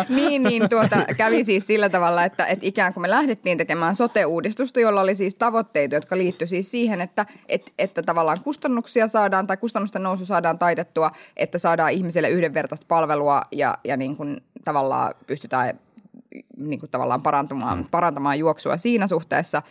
[0.17, 4.81] niin, niin tuota, kävi siis sillä tavalla, että, että ikään kuin me lähdettiin tekemään sote-uudistusta,
[4.81, 9.57] jolla oli siis tavoitteita, jotka liittyi siis siihen, että, että, että tavallaan kustannuksia saadaan tai
[9.57, 15.79] kustannusten nousu saadaan taitettua, että saadaan ihmisille yhdenvertaista palvelua ja, ja niin kuin tavallaan pystytään
[16.57, 17.85] niin kuin tavallaan parantamaan, mm.
[17.91, 19.63] parantamaan juoksua siinä suhteessa,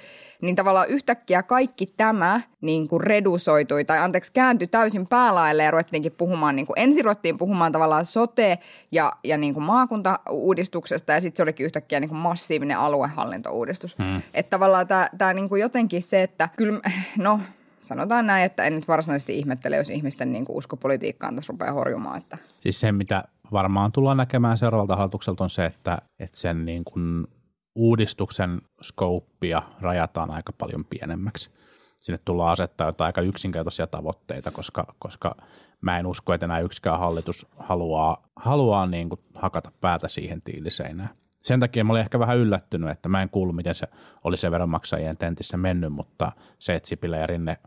[0.41, 6.11] niin tavallaan yhtäkkiä kaikki tämä niin kuin redusoitui tai anteeksi kääntyi täysin päälaille ja ruvettiinkin
[6.11, 8.57] puhumaan, niin kuin ensin ruvettiin puhumaan tavallaan sote-
[8.91, 13.97] ja, ja niin kuin maakuntauudistuksesta ja sitten se olikin yhtäkkiä niin kuin massiivinen aluehallintouudistus.
[13.97, 14.21] Mm.
[14.33, 16.79] Että tavallaan tämä, tämä niin kuin jotenkin se, että kyllä,
[17.17, 17.39] no
[17.83, 21.73] sanotaan näin, että en nyt varsinaisesti ihmettele, jos ihmisten niin kuin usko politiikkaan tässä rupeaa
[21.73, 26.65] horjumaan, että Siis se, mitä varmaan tullaan näkemään seuraavalta hallitukselta on se, että, että sen
[26.65, 27.27] niin kuin
[27.75, 31.51] uudistuksen skouppia rajataan aika paljon pienemmäksi.
[31.97, 35.35] Sinne tullaan asettaa jotain aika yksinkertaisia tavoitteita, koska, koska
[35.81, 41.09] mä en usko, että enää yksikään hallitus haluaa, haluaa niin kuin hakata päätä siihen tiiliseinään.
[41.41, 43.87] Sen takia mä olin ehkä vähän yllättynyt, että mä en kuullut, miten se
[44.23, 47.57] oli se veronmaksajien tentissä mennyt, mutta se, että Sipilä ja Rinne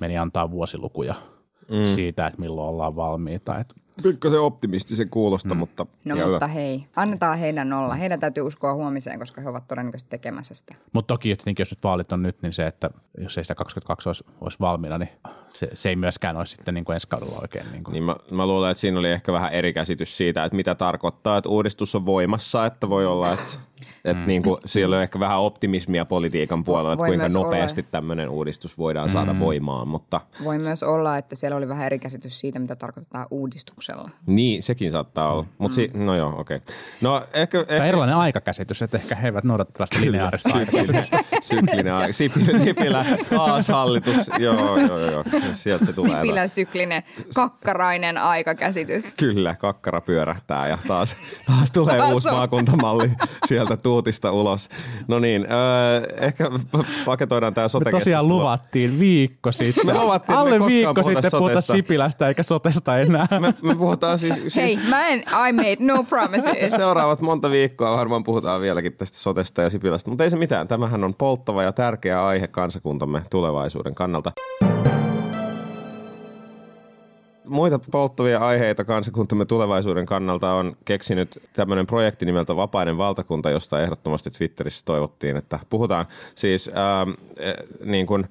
[0.00, 1.14] meni antaa vuosilukuja
[1.70, 1.86] mm.
[1.86, 3.58] siitä, että milloin ollaan valmiita.
[3.58, 5.58] Että pikkasen optimistisen kuulosta, mm.
[5.58, 5.86] mutta...
[6.04, 7.94] No ja mutta hei, annetaan heidän olla.
[7.94, 10.74] Heidän täytyy uskoa huomiseen, koska he ovat todennäköisesti tekemässä sitä.
[10.92, 14.08] Mutta toki tietenkin, jos nyt vaalit on nyt, niin se, että jos ei sitä 22
[14.08, 15.10] olisi, olisi valmiina, niin
[15.48, 17.66] se, se ei myöskään olisi sitten niin kuin ensi kaudella oikein.
[17.72, 17.92] Niin kuin.
[17.92, 21.38] Niin mä, mä luulen, että siinä oli ehkä vähän eri käsitys siitä, että mitä tarkoittaa,
[21.38, 23.50] että uudistus on voimassa, että voi olla, että,
[24.04, 24.26] että mm.
[24.26, 27.88] niin kuin, siellä on ehkä vähän optimismia politiikan puolella, että Voi kuinka nopeasti olla.
[27.90, 32.40] tämmöinen uudistus voidaan saada voimaan, mutta Voi myös olla, että siellä oli vähän eri käsitys
[32.40, 34.10] siitä, mitä tarkoitetaan uudistuksella.
[34.26, 35.46] niin, sekin saattaa olla.
[35.58, 36.56] Mut si- no joo, okei.
[36.56, 36.74] Okay.
[37.00, 37.64] No ehkä...
[37.64, 41.18] Tai ehkä erilainen aikakäsitys, että ehkä he eivät noudata tällaista lineaarista aikakäsitystä.
[41.40, 42.12] syklinen aika.
[42.12, 44.30] Sipilä, Sipilä taas hallitus.
[44.38, 45.24] Joo, joo, joo, joo.
[45.54, 46.14] Sieltä se tulee.
[46.16, 47.02] Sipilän syklinen,
[47.34, 49.14] kakkarainen aikakäsitys.
[49.14, 51.16] Kyllä, kakkara pyörähtää ja taas,
[51.46, 52.34] taas tulee Taas uusi on.
[52.34, 53.10] maakuntamalli
[53.46, 54.68] sieltä tuutista ulos.
[55.08, 56.50] No niin, öö, ehkä
[57.06, 59.86] paketoidaan tämä Me sote tosiaan luvattiin viikko sitten.
[59.86, 61.60] Me luvattiin, me Alle koskaan viikko puhuta sitten puhuta.
[61.60, 63.26] Sipilästä eikä sotesta enää.
[63.40, 66.72] Me, me puhutaan siis, siis Hei, mä en, I made no promises.
[66.76, 70.68] seuraavat monta viikkoa varmaan puhutaan vieläkin tästä sotesta ja Sipilästä, mutta ei se mitään.
[70.68, 74.32] Tämähän on polttava ja tärkeä aihe kansakuntamme tulevaisuuden kannalta.
[77.48, 84.30] Muita polttavia aiheita kansakuntamme tulevaisuuden kannalta on keksinyt tämmöinen projekti nimeltä Vapainen valtakunta, josta ehdottomasti
[84.30, 86.06] Twitterissä toivottiin, että puhutaan.
[86.34, 87.54] Siis ähm, eh,
[87.84, 88.26] niin kuin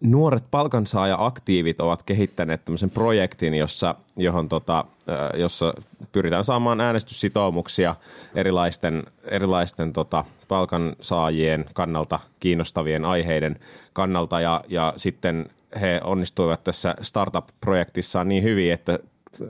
[0.00, 5.74] nuoret palkansaaja-aktiivit ovat kehittäneet tämmöisen projektin, jossa, johon tota, äh, jossa
[6.12, 7.96] pyritään saamaan äänestyssitoumuksia
[8.34, 13.58] erilaisten, erilaisten tota, palkansaajien kannalta kiinnostavien aiheiden
[13.92, 14.40] kannalta.
[14.40, 18.98] Ja, ja sitten he onnistuivat tässä startup-projektissaan niin hyvin, että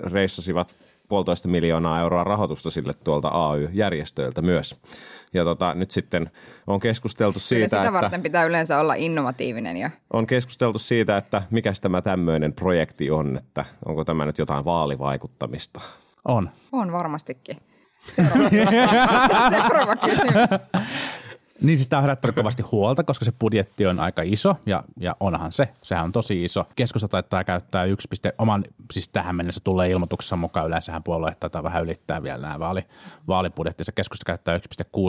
[0.00, 0.74] reissasivat
[1.08, 4.80] puolitoista miljoonaa euroa rahoitusta sille tuolta AY-järjestöiltä myös.
[5.34, 6.30] Ja tota, nyt sitten
[6.66, 11.16] on keskusteltu Kyllä siitä, sitä että varten pitää yleensä olla innovatiivinen ja on keskusteltu siitä,
[11.16, 15.80] että mikä tämä tämmöinen projekti on, että onko tämä nyt jotain vaalivaikuttamista.
[16.24, 16.50] On.
[16.72, 17.56] on varmastikin.
[18.10, 18.48] Seuraava,
[19.58, 20.68] Seuraava kysymys.
[21.62, 25.16] Niin siis tämä on herättänyt kovasti huolta, koska se budjetti on aika iso ja, ja
[25.20, 25.68] onhan se.
[25.82, 26.64] Sehän on tosi iso.
[26.76, 30.66] Keskusta taitaa käyttää yksi piste, oman, siis tähän mennessä tulee ilmoituksessa mukaan.
[30.66, 32.84] Yleensähän puolueet taitaa vähän ylittää vielä nämä vaali,
[33.28, 33.92] vaalibudjettinsa.
[33.92, 34.62] Keskusta käyttää 1,6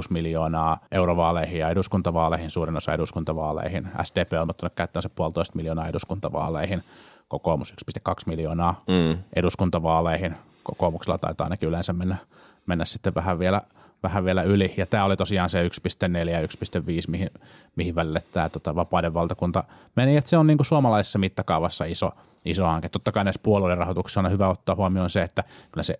[0.10, 3.88] miljoonaa eurovaaleihin ja eduskuntavaaleihin, suurin osa eduskuntavaaleihin.
[4.04, 6.84] SDP on ilmoittanut käyttämänsä puolitoista miljoonaa eduskuntavaaleihin.
[7.28, 9.24] Kokoomus 1,2 miljoonaa mm.
[9.36, 10.36] eduskuntavaaleihin.
[10.64, 12.18] Kokoomuksella taitaa ainakin yleensä mennä,
[12.66, 13.62] mennä sitten vähän vielä–
[14.04, 14.74] vähän vielä yli.
[14.78, 16.48] Ja tämä oli tosiaan se 1,4 ja 1,5,
[17.08, 17.30] mihin,
[17.76, 19.64] mihin välille tämä tota, vapaiden valtakunta
[19.96, 20.18] meni.
[20.18, 22.12] Että se on niin kuin suomalaisessa mittakaavassa iso,
[22.46, 22.90] iso hanke.
[22.90, 26.00] Totta kai näissä puolueiden rahoituksissa on hyvä ottaa huomioon se, että kyllä se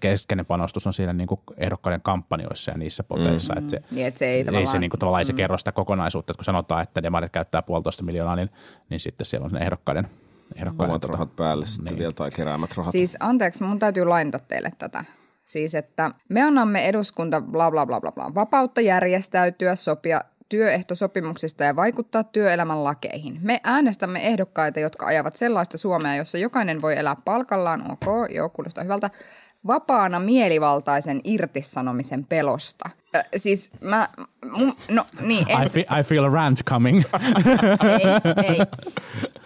[0.00, 3.54] keskeinen panostus on siinä niin kuin ehdokkaiden kampanjoissa ja niissä poteissa.
[3.54, 3.58] Mm.
[3.58, 4.66] Että se, Niin, että se ei ei tavallaan...
[4.66, 7.62] se, niin kuin, tavallaan ei se kerro sitä kokonaisuutta, että kun sanotaan, että demarit käyttää
[7.62, 8.50] puolitoista miljoonaa, niin,
[8.90, 10.08] niin sitten siellä on ne ehdokkaiden,
[10.56, 11.98] ehdokkaiden Omat tota- rahat päälle sitten niin.
[11.98, 12.92] vielä tai keräämät rahat.
[12.92, 15.04] Siis anteeksi, mun täytyy lainata teille tätä.
[15.44, 21.76] Siis, että me annamme eduskunta bla bla bla bla bla vapautta järjestäytyä, sopia työehtosopimuksista ja
[21.76, 23.38] vaikuttaa työelämän lakeihin.
[23.42, 28.84] Me äänestämme ehdokkaita, jotka ajavat sellaista Suomea, jossa jokainen voi elää palkallaan, ok, joo, kuulostaa
[28.84, 29.10] hyvältä,
[29.66, 32.90] vapaana mielivaltaisen irtisanomisen pelosta.
[33.16, 34.08] Ö, siis mä,
[34.50, 37.02] mun, no niin, I, ens, fe- I feel a rant coming.
[37.82, 38.04] ei,
[38.48, 38.58] ei.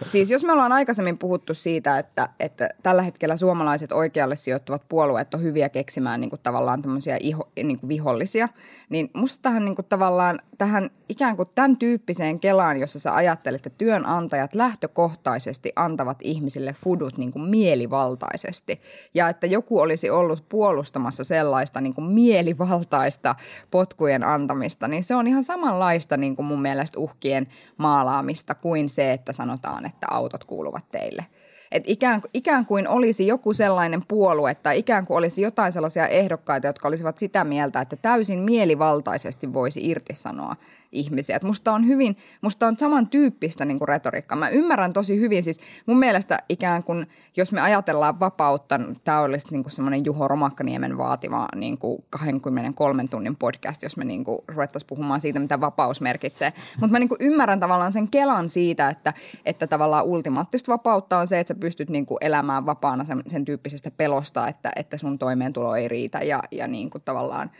[0.05, 5.33] Siis jos me ollaan aikaisemmin puhuttu siitä, että, että tällä hetkellä suomalaiset oikealle sijoittuvat puolueet
[5.33, 8.49] on hyviä keksimään niin kuin tavallaan tämmöisiä iho, niin kuin vihollisia,
[8.89, 13.65] niin musta tähän niin kuin tavallaan tähän ikään kuin tämän tyyppiseen kelaan, jossa sä ajattelet,
[13.65, 18.81] että työnantajat lähtökohtaisesti antavat ihmisille fudut niin kuin mielivaltaisesti
[19.13, 23.35] ja että joku olisi ollut puolustamassa sellaista niin kuin mielivaltaista
[23.71, 29.11] potkujen antamista, niin se on ihan samanlaista niin kuin mun mielestä uhkien maalaamista kuin se,
[29.11, 31.25] että sanotaan, että autot kuuluvat teille.
[31.71, 36.67] Et ikään, ikään kuin olisi joku sellainen puolue tai ikään kuin olisi jotain sellaisia ehdokkaita,
[36.67, 40.55] jotka olisivat sitä mieltä, että täysin mielivaltaisesti voisi irtisanoa
[40.91, 41.35] ihmisiä.
[41.35, 44.37] Et musta on hyvin, musta on samantyyppistä niin kuin retoriikkaa.
[44.37, 49.47] Mä ymmärrän tosi hyvin, siis mun mielestä ikään kuin, jos me ajatellaan vapautta, tämä olisi
[49.51, 54.87] niin semmoinen Juho Romakkaniemen vaativa niin kuin 23 tunnin podcast, jos me niin kuin ruvettaisiin
[54.87, 56.53] puhumaan siitä, mitä vapaus merkitsee.
[56.79, 59.13] Mutta mä niin kuin ymmärrän tavallaan sen kelan siitä, että,
[59.45, 63.45] että tavallaan ultimaattista vapautta on se, että sä pystyt niin kuin elämään vapaana sen, sen
[63.45, 67.51] tyyppisestä pelosta, että, että sun toimeentulo ei riitä ja, ja niin kuin tavallaan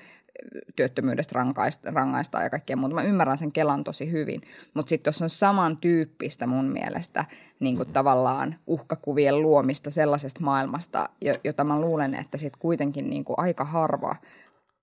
[0.76, 2.96] työttömyydestä rangaista, rangaistaan ja kaikkea muuta.
[2.96, 4.42] Mä ymmärrän sen Kelan tosi hyvin,
[4.74, 7.26] mutta sitten jos on samantyyppistä mun mielestä
[7.60, 13.26] niin kuin tavallaan uhkakuvien luomista sellaisesta maailmasta, jo- jota mä luulen, että sitten kuitenkin niin
[13.26, 14.16] kuin aika harva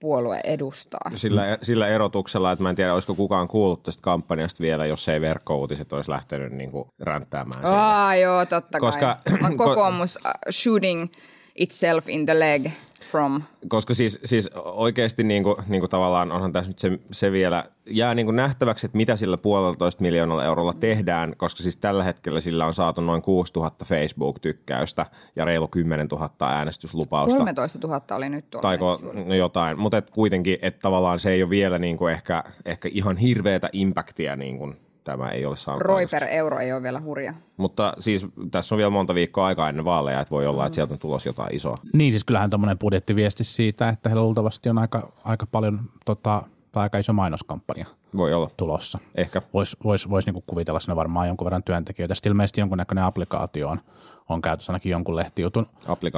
[0.01, 1.11] puolue edustaa.
[1.15, 5.21] Sillä, sillä erotuksella, että mä en tiedä, olisiko kukaan kuullut tästä kampanjasta vielä, jos ei
[5.21, 7.65] verkkouutiset olisi lähtenyt niin kuin ränttäämään.
[7.65, 9.57] Aa, joo, totta Koska- kai.
[9.57, 11.07] Kokoomus uh, shooting
[11.55, 12.67] itself in the leg
[13.05, 17.33] from Koska siis, siis oikeasti niin kuin, niin kuin tavallaan onhan tässä nyt se, se
[17.33, 22.05] vielä, jää niin kuin nähtäväksi, että mitä sillä puolitoista miljoonalla eurolla tehdään, koska siis tällä
[22.05, 27.39] hetkellä sillä on saatu noin 6000 Facebook-tykkäystä ja reilu 10 000 äänestyslupausta.
[27.39, 28.69] 13 000 oli nyt tuolla.
[28.69, 32.45] Taiko no jotain, mutta et kuitenkin, että tavallaan se ei ole vielä niin kuin ehkä,
[32.65, 35.83] ehkä ihan hirveätä impactia niin kuin tämä ei ole saanut.
[35.83, 37.35] Roi per euro ei ole vielä hurja.
[37.57, 40.95] Mutta siis tässä on vielä monta viikkoa aikaa ennen vaaleja, että voi olla, että sieltä
[40.95, 41.79] on tulos jotain isoa.
[41.93, 46.83] Niin siis kyllähän tuommoinen budjettiviesti siitä, että heillä luultavasti on aika, aika paljon tota, tai
[46.83, 47.87] aika iso mainoskampanja
[48.17, 48.51] Voi olla.
[48.57, 48.99] tulossa.
[49.15, 49.43] Ehkä.
[49.55, 52.15] Voisi vois, vois niinku kuvitella sinne varmaan jonkun verran työntekijöitä.
[52.15, 53.81] Sitten ilmeisesti jonkunnäköinen applikaatio on,
[54.29, 55.67] on käytössä ainakin jonkun lehtijutun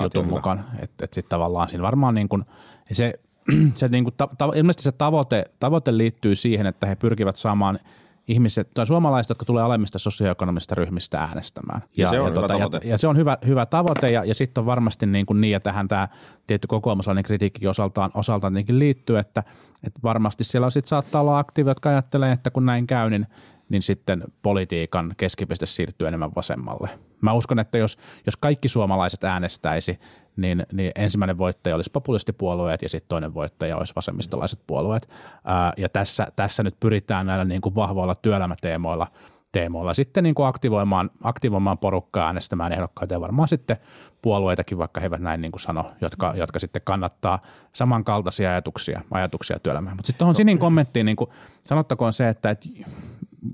[0.03, 0.35] jutun hyvä.
[0.35, 0.65] mukaan.
[0.79, 2.45] Että et sitten tavallaan siinä varmaan niin kuin,
[2.93, 3.15] se,
[3.75, 7.79] se niin kuin, ta, ta, ilmeisesti se tavoite, tavoite liittyy siihen, että he pyrkivät saamaan
[8.29, 11.83] ihmiset tai suomalaiset, jotka tulee alemmista sosioekonomisista ryhmistä äänestämään.
[11.97, 12.89] Ja se on hyvä ja, tavoite.
[12.89, 15.61] ja, se on hyvä, hyvä tavoite ja, ja sitten on varmasti niin, kuin niin ja
[15.61, 16.09] tähän tämä
[16.47, 19.43] tietty kokoomuslainen kritiikki osaltaan, osaltaan liittyy, että,
[19.85, 23.27] että varmasti siellä sit saattaa olla aktiivi, jotka ajattelee, että kun näin käy, niin
[23.69, 26.91] niin sitten politiikan keskipiste siirtyy enemmän vasemmalle.
[27.21, 29.99] Mä uskon, että jos, jos kaikki suomalaiset äänestäisi,
[30.37, 35.09] niin, niin ensimmäinen voittaja olisi populistipuolueet ja sitten toinen voittaja olisi vasemmistolaiset puolueet.
[35.45, 39.07] Ää, ja tässä, tässä nyt pyritään näillä niin kuin vahvoilla työelämäteemoilla
[39.53, 43.77] teemoilla sitten niin kuin aktivoimaan, aktivoimaan porukkaa äänestämään ehdokkaita ja varmaan sitten
[44.23, 47.41] puolueitakin, vaikka he eivät näin niin kuin sano, jotka, jotka sitten kannattaa
[47.73, 49.97] samankaltaisia ajatuksia, ajatuksia työelämään.
[49.97, 51.31] Mutta sitten tuohon Sinin kommenttiin niin kuin
[51.63, 52.69] sanottakoon se, että et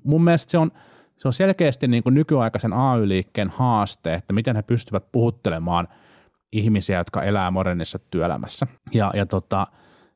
[0.05, 0.71] mun mielestä se on,
[1.17, 5.89] se on selkeästi niin kuin nykyaikaisen AY-liikkeen haaste, että miten he pystyvät puhuttelemaan
[6.53, 8.67] ihmisiä, jotka elää modernissa työelämässä.
[8.95, 9.67] Ja, ja tota,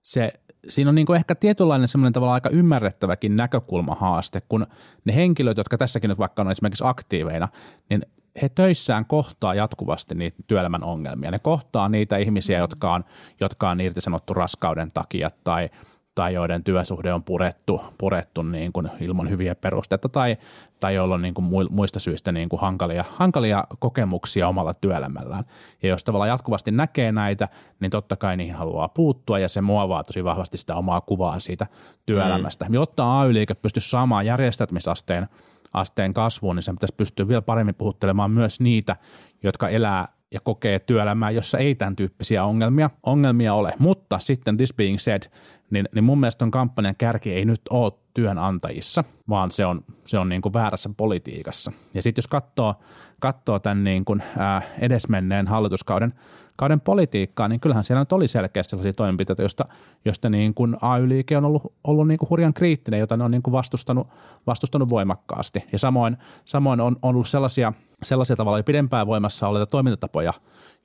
[0.02, 0.32] se,
[0.68, 4.66] siinä on niin kuin ehkä tietynlainen semmoinen tavalla aika ymmärrettäväkin näkökulmahaaste, kun
[5.04, 7.48] ne henkilöt, jotka tässäkin nyt vaikka on esimerkiksi aktiiveina,
[7.90, 8.02] niin
[8.42, 11.30] he töissään kohtaa jatkuvasti niitä työelämän ongelmia.
[11.30, 13.04] Ne kohtaa niitä ihmisiä, jotka on,
[13.40, 15.70] jotka on irtisanottu raskauden takia tai–
[16.16, 20.36] tai joiden työsuhde on purettu, purettu niin kuin ilman hyviä perusteita tai,
[20.80, 25.44] tai joilla on niin kuin muista syistä niin kuin hankalia, hankalia kokemuksia omalla työelämällään.
[25.82, 27.48] Ja jos tavallaan jatkuvasti näkee näitä,
[27.80, 31.66] niin totta kai niihin haluaa puuttua ja se muovaa tosi vahvasti sitä omaa kuvaa siitä
[32.06, 32.64] työelämästä.
[32.64, 32.74] Mm.
[32.74, 35.26] Jotta AY-liike pystyisi saamaan järjestäytymisasteen
[35.72, 38.96] asteen kasvuun, niin se pitäisi pystyä vielä paremmin puhuttelemaan myös niitä,
[39.42, 43.74] jotka elää ja kokee työelämää, jossa ei tämän tyyppisiä ongelmia, ongelmia ole.
[43.78, 45.22] Mutta sitten this being said,
[45.70, 50.18] niin, niin mun mielestä on kampanjan kärki ei nyt ole työnantajissa, vaan se on, se
[50.18, 51.72] on niin kuin väärässä politiikassa.
[51.94, 52.74] Ja sitten jos katsoo,
[53.20, 56.14] katsoo tämän niin kuin, ää, edesmenneen hallituskauden
[56.56, 59.64] kauden politiikkaa, niin kyllähän siellä nyt oli selkeästi sellaisia toimenpiteitä, joista,
[60.04, 63.42] joista niin kuin AY-liike on ollut, ollut niin kuin hurjan kriittinen, jota ne on niin
[63.42, 64.08] kuin vastustanut,
[64.46, 65.64] vastustanut voimakkaasti.
[65.72, 70.32] Ja samoin, samoin on, on ollut sellaisia, sellaisia tavalla pidempään voimassa olleita toimintatapoja,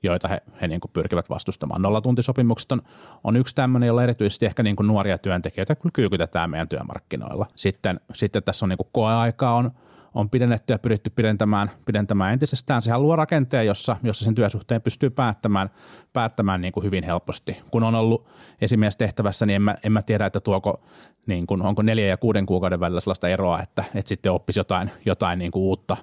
[0.02, 1.82] joita he, he niin kuin pyrkivät vastustamaan.
[1.82, 2.82] Nollatuntisopimukset on,
[3.24, 7.46] on yksi tämmöinen, jolla erityisesti ehkä niin kuin nuoria työntekijöitä kyllä kyykytetään meidän työmarkkinoilla.
[7.56, 9.70] Sitten, sitten tässä on niin kuin koeaikaa on,
[10.14, 12.82] on pidennetty ja pyritty pidentämään, pidentämään entisestään.
[12.82, 15.70] Sehän luo rakenteen, jossa, jossa sen työsuhteen pystyy päättämään,
[16.12, 17.62] päättämään niin kuin hyvin helposti.
[17.70, 18.26] Kun on ollut
[18.60, 20.80] esimies tehtävässä, niin en mä, en mä tiedä, että tuoko,
[21.26, 24.90] niin kuin, onko neljä ja kuuden kuukauden välillä sellaista eroa, että, että sitten oppisi jotain,
[25.06, 25.96] jotain niin kuin uutta,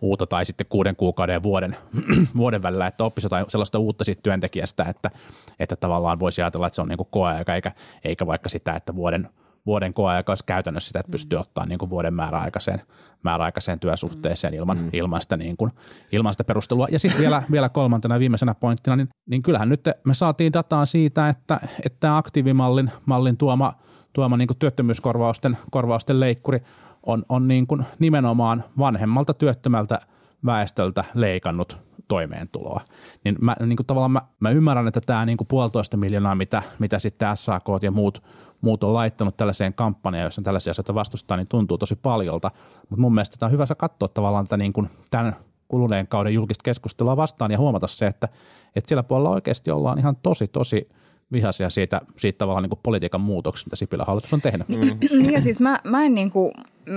[0.00, 1.76] uutta tai sitten kuuden kuukauden ja vuoden,
[2.36, 5.10] vuoden välillä, että oppisi jotain sellaista uutta siitä työntekijästä, että,
[5.58, 7.72] että tavallaan voisi ajatella, että se on niin kuin koeaika eikä,
[8.04, 9.28] eikä vaikka sitä, että vuoden–
[9.66, 12.80] vuoden koeaika olisi käytännössä sitä, että pystyy ottaa niin kuin vuoden määräaikaiseen,
[13.22, 14.90] määräaikaiseen työsuhteeseen ilman, mm.
[14.92, 15.70] ilman, sitä, niin kuin,
[16.12, 16.86] ilman sitä perustelua.
[16.90, 21.28] Ja sitten vielä, vielä kolmantena viimeisenä pointtina, niin, niin kyllähän nyt me saatiin dataa siitä,
[21.28, 23.72] että, että aktiivimallin mallin tuoma,
[24.12, 26.60] tuoma niin kuin työttömyyskorvausten korvausten leikkuri
[27.02, 29.98] on, on niin kuin nimenomaan vanhemmalta työttömältä
[30.46, 31.78] väestöltä leikannut
[32.08, 32.80] toimeentuloa.
[33.24, 36.62] Niin mä, niin kuin tavallaan mä, mä ymmärrän, että tämä niin kuin puolitoista miljoonaa, mitä,
[36.78, 38.22] mitä sitten SAK ja muut,
[38.60, 42.50] muut on laittanut tällaiseen kampanjaan, jossa tällaisia asioita vastustaa, niin tuntuu tosi paljolta.
[42.90, 45.36] Mutta mun mielestä tämä on hyvä katsoa tavallaan että niin kuin tämän
[45.68, 48.28] kuluneen kauden julkista keskustelua vastaan ja huomata se, että,
[48.76, 50.84] että siellä puolella oikeasti ollaan ihan tosi, tosi–
[51.32, 54.68] vihaisia siitä, siitä tavallaan niin kuin politiikan muutoksesta, mitä Sipilän hallitus on tehnyt.
[54.68, 54.98] Mm.
[55.18, 56.52] Niin ja siis mä, mä en niin kuin,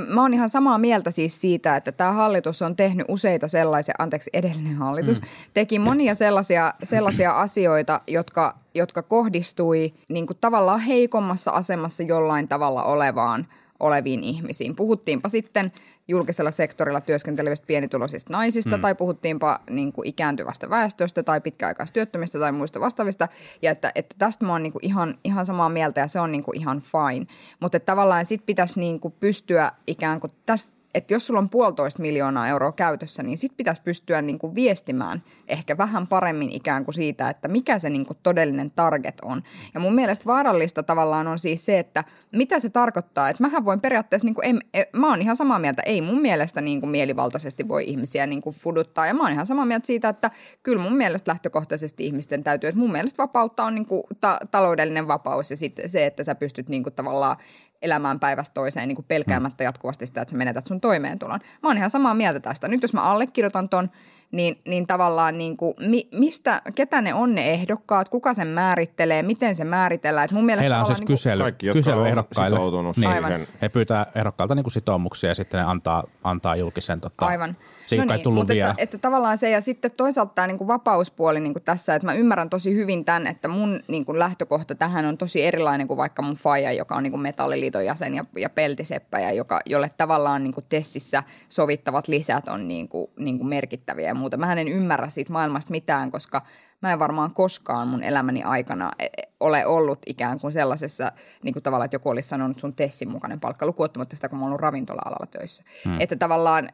[0.07, 4.29] mä oon ihan samaa mieltä siis siitä, että tämä hallitus on tehnyt useita sellaisia, anteeksi
[4.33, 5.27] edellinen hallitus, mm.
[5.53, 12.83] teki monia sellaisia, sellaisia asioita, jotka, jotka kohdistui niin kuin tavallaan heikommassa asemassa jollain tavalla
[12.83, 13.47] olevaan
[13.79, 14.75] oleviin ihmisiin.
[14.75, 15.71] Puhuttiinpa sitten
[16.09, 18.81] julkisella sektorilla työskentelevistä pienituloisista naisista mm.
[18.81, 23.27] tai puhuttiinpa niin kuin ikääntyvästä väestöstä tai pitkäaikaistyöttömistä tai muista vastaavista.
[23.61, 26.31] Ja että, että tästä mä oon niin kuin ihan, ihan samaa mieltä ja se on
[26.31, 27.25] niin kuin ihan fine.
[27.59, 32.01] Mutta tavallaan sit pitäisi niin kuin pystyä ikään kuin tästä että jos sulla on puolitoista
[32.01, 36.95] miljoonaa euroa käytössä, niin sit pitäisi pystyä niin kuin viestimään ehkä vähän paremmin ikään kuin
[36.95, 39.43] siitä, että mikä se niin kuin todellinen target on.
[39.73, 43.29] Ja mun mielestä vaarallista tavallaan on siis se, että mitä se tarkoittaa.
[43.29, 46.21] Että mähän voin periaatteessa, niin kuin, en, en, mä oon ihan samaa mieltä, ei mun
[46.21, 49.07] mielestä niin kuin mielivaltaisesti voi ihmisiä niin kuin fuduttaa.
[49.07, 50.31] Ja mä oon ihan samaa mieltä siitä, että
[50.63, 55.07] kyllä mun mielestä lähtökohtaisesti ihmisten täytyy, että mun mielestä vapautta on niin kuin ta- taloudellinen
[55.07, 57.37] vapaus ja sitten se, että sä pystyt niin kuin tavallaan
[57.81, 61.39] elämään päivästä toiseen niin kuin pelkäämättä jatkuvasti sitä, että sä menetät sun toimeentulon.
[61.63, 62.67] Mä oon ihan samaa mieltä tästä.
[62.67, 63.89] Nyt jos mä allekirjoitan ton,
[64.31, 69.23] niin, niin tavallaan niin kuin, mi, mistä, ketä ne on ne ehdokkaat, kuka sen määrittelee,
[69.23, 70.25] miten se määritellään.
[70.25, 72.55] Et mun mielestä Heillä on siis niin kysely, Kaikki, kysely on ehdokkaille.
[72.57, 73.47] sitoutunut niin, siihen.
[73.61, 77.01] He pyytää ehdokkailta niin kuin sitoumuksia ja sitten ne antaa, antaa julkisen.
[77.01, 77.55] Tota, Aivan.
[77.89, 78.69] Se ei no niin, tullut mutta vielä.
[78.69, 82.05] että, että, tavallaan se ja sitten toisaalta tämä niin kuin vapauspuoli niin kuin tässä, että
[82.05, 85.97] mä ymmärrän tosi hyvin tämän, että mun niin kuin lähtökohta tähän on tosi erilainen kuin
[85.97, 89.91] vaikka mun faija, joka on niin kuin metalliliiton jäsen ja, ja peltiseppä ja joka, jolle
[89.97, 94.37] tavallaan niin kuin tessissä sovittavat lisät on niin kuin, niin kuin merkittäviä ja muuta.
[94.37, 96.41] Mä en ymmärrä siitä maailmasta mitään, koska
[96.81, 101.11] mä en varmaan koskaan mun elämäni aikana e, e, ole ollut ikään kuin sellaisessa
[101.43, 104.45] niin kuin tavallaan, että joku olisi sanonut sun tessin mukainen palkka, lukuottamatta sitä, kun mä
[104.45, 105.63] oon ollut ravintola-alalla töissä.
[105.85, 105.97] Hmm.
[105.99, 106.69] Että tavallaan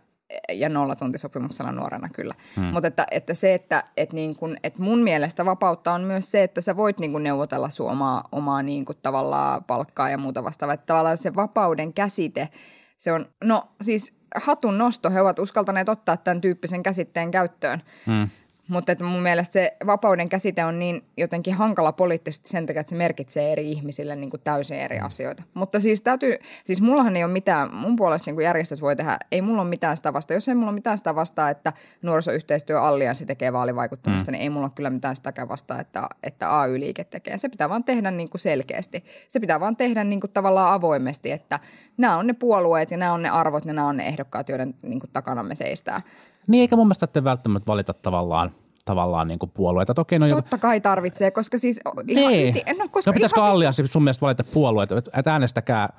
[0.53, 2.33] ja nollatuntisopimuksella nuorena kyllä.
[2.55, 2.65] Hmm.
[2.65, 6.43] Mutta että, että se, että, että, niin kun, että mun mielestä vapautta on myös se,
[6.43, 10.43] että sä voit niin kun neuvotella sun omaa, omaa niin kun tavallaan palkkaa ja muuta
[10.43, 10.73] vastaavaa.
[10.73, 12.49] Että tavallaan se vapauden käsite,
[12.97, 17.81] se on, no siis hatun nosto, he ovat uskaltaneet ottaa tämän tyyppisen käsitteen käyttöön.
[18.05, 18.29] Hmm
[18.67, 22.89] Mutta että mun mielestä se vapauden käsite on niin jotenkin hankala poliittisesti sen takia, että
[22.89, 25.43] se merkitsee eri ihmisille niin kuin täysin eri asioita.
[25.53, 29.17] Mutta siis täytyy, siis mullahan ei ole mitään, mun puolesta niin kuin järjestöt voi tehdä,
[29.31, 30.35] ei mulla ole mitään sitä vastaa.
[30.35, 34.33] Jos ei mulla ole mitään sitä vastaa, että nuorisoyhteistyö Allianssi tekee vaalivaikuttamista, mm.
[34.33, 37.37] niin ei mulla ole kyllä mitään sitäkään vastaa, että, että AY-liike tekee.
[37.37, 39.03] Se pitää vaan tehdä niin kuin selkeästi.
[39.27, 41.59] Se pitää vaan tehdä niin kuin tavallaan avoimesti, että
[41.97, 44.75] nämä on ne puolueet ja nämä on ne arvot ja nämä on ne ehdokkaat, joiden
[44.81, 46.01] niin kuin takana me seistää.
[46.47, 48.51] Niin, eikä mun mielestä välttämättä valita tavallaan
[48.85, 49.93] tavallaan niin kuin puolueita.
[49.93, 51.79] Toki no Totta kai tarvitsee, koska siis...
[52.07, 52.53] Ihan, ei.
[52.77, 53.51] No, koska no pitäisikö ihan...
[53.51, 55.89] allianssi sun mielestä valita puolueita, että äänestäkää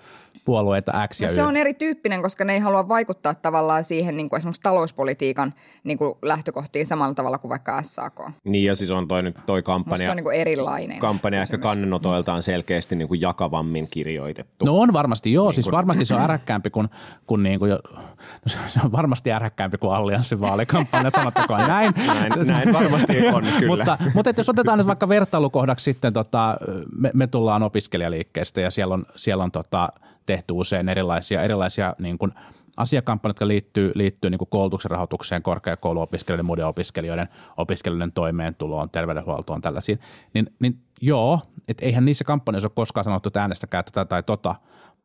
[0.47, 1.37] puolueita X ja no, Y?
[1.37, 5.55] se on erityyppinen, koska ne ei halua vaikuttaa tavallaan siihen niin kuin esimerkiksi talouspolitiikan
[5.85, 8.21] niin kuin lähtökohtiin samalla tavalla kuin vaikka SAK.
[8.45, 9.93] Niin ja siis on toi, nyt toi kampanja.
[9.93, 10.99] Musta se on niin kuin erilainen.
[10.99, 14.65] Kampanja ehkä kannanotoiltaan selkeästi niin kuin jakavammin kirjoitettu.
[14.65, 15.47] No on varmasti, joo.
[15.47, 16.89] Niin siis varmasti se on äräkkäämpi kuin,
[17.27, 17.79] kuin, niin kuin jo,
[18.47, 21.93] se on varmasti äräkkäämpi kuin allianssin vaalikampanja, sanottakoon näin.
[22.07, 22.47] näin.
[22.47, 23.67] Näin varmasti on, kyllä.
[23.77, 26.57] mutta, mutta että jos otetaan nyt vaikka vertailukohdaksi sitten, tota,
[26.99, 29.89] me, me tullaan opiskelijaliikkeestä ja siellä on, siellä on tota,
[30.27, 32.33] tehty usein erilaisia, erilaisia niin kuin
[32.77, 40.01] asiakampanjoita, jotka liittyy, liittyy niin kuin koulutuksen rahoitukseen, korkeakouluopiskelijoiden, muiden opiskelijoiden, opiskelijoiden toimeentuloon, terveydenhuoltoon, tällaisiin,
[40.35, 44.55] niin, niin joo, että eihän niissä kampanjoissa ole koskaan sanottu, että äänestäkää tätä tai tota,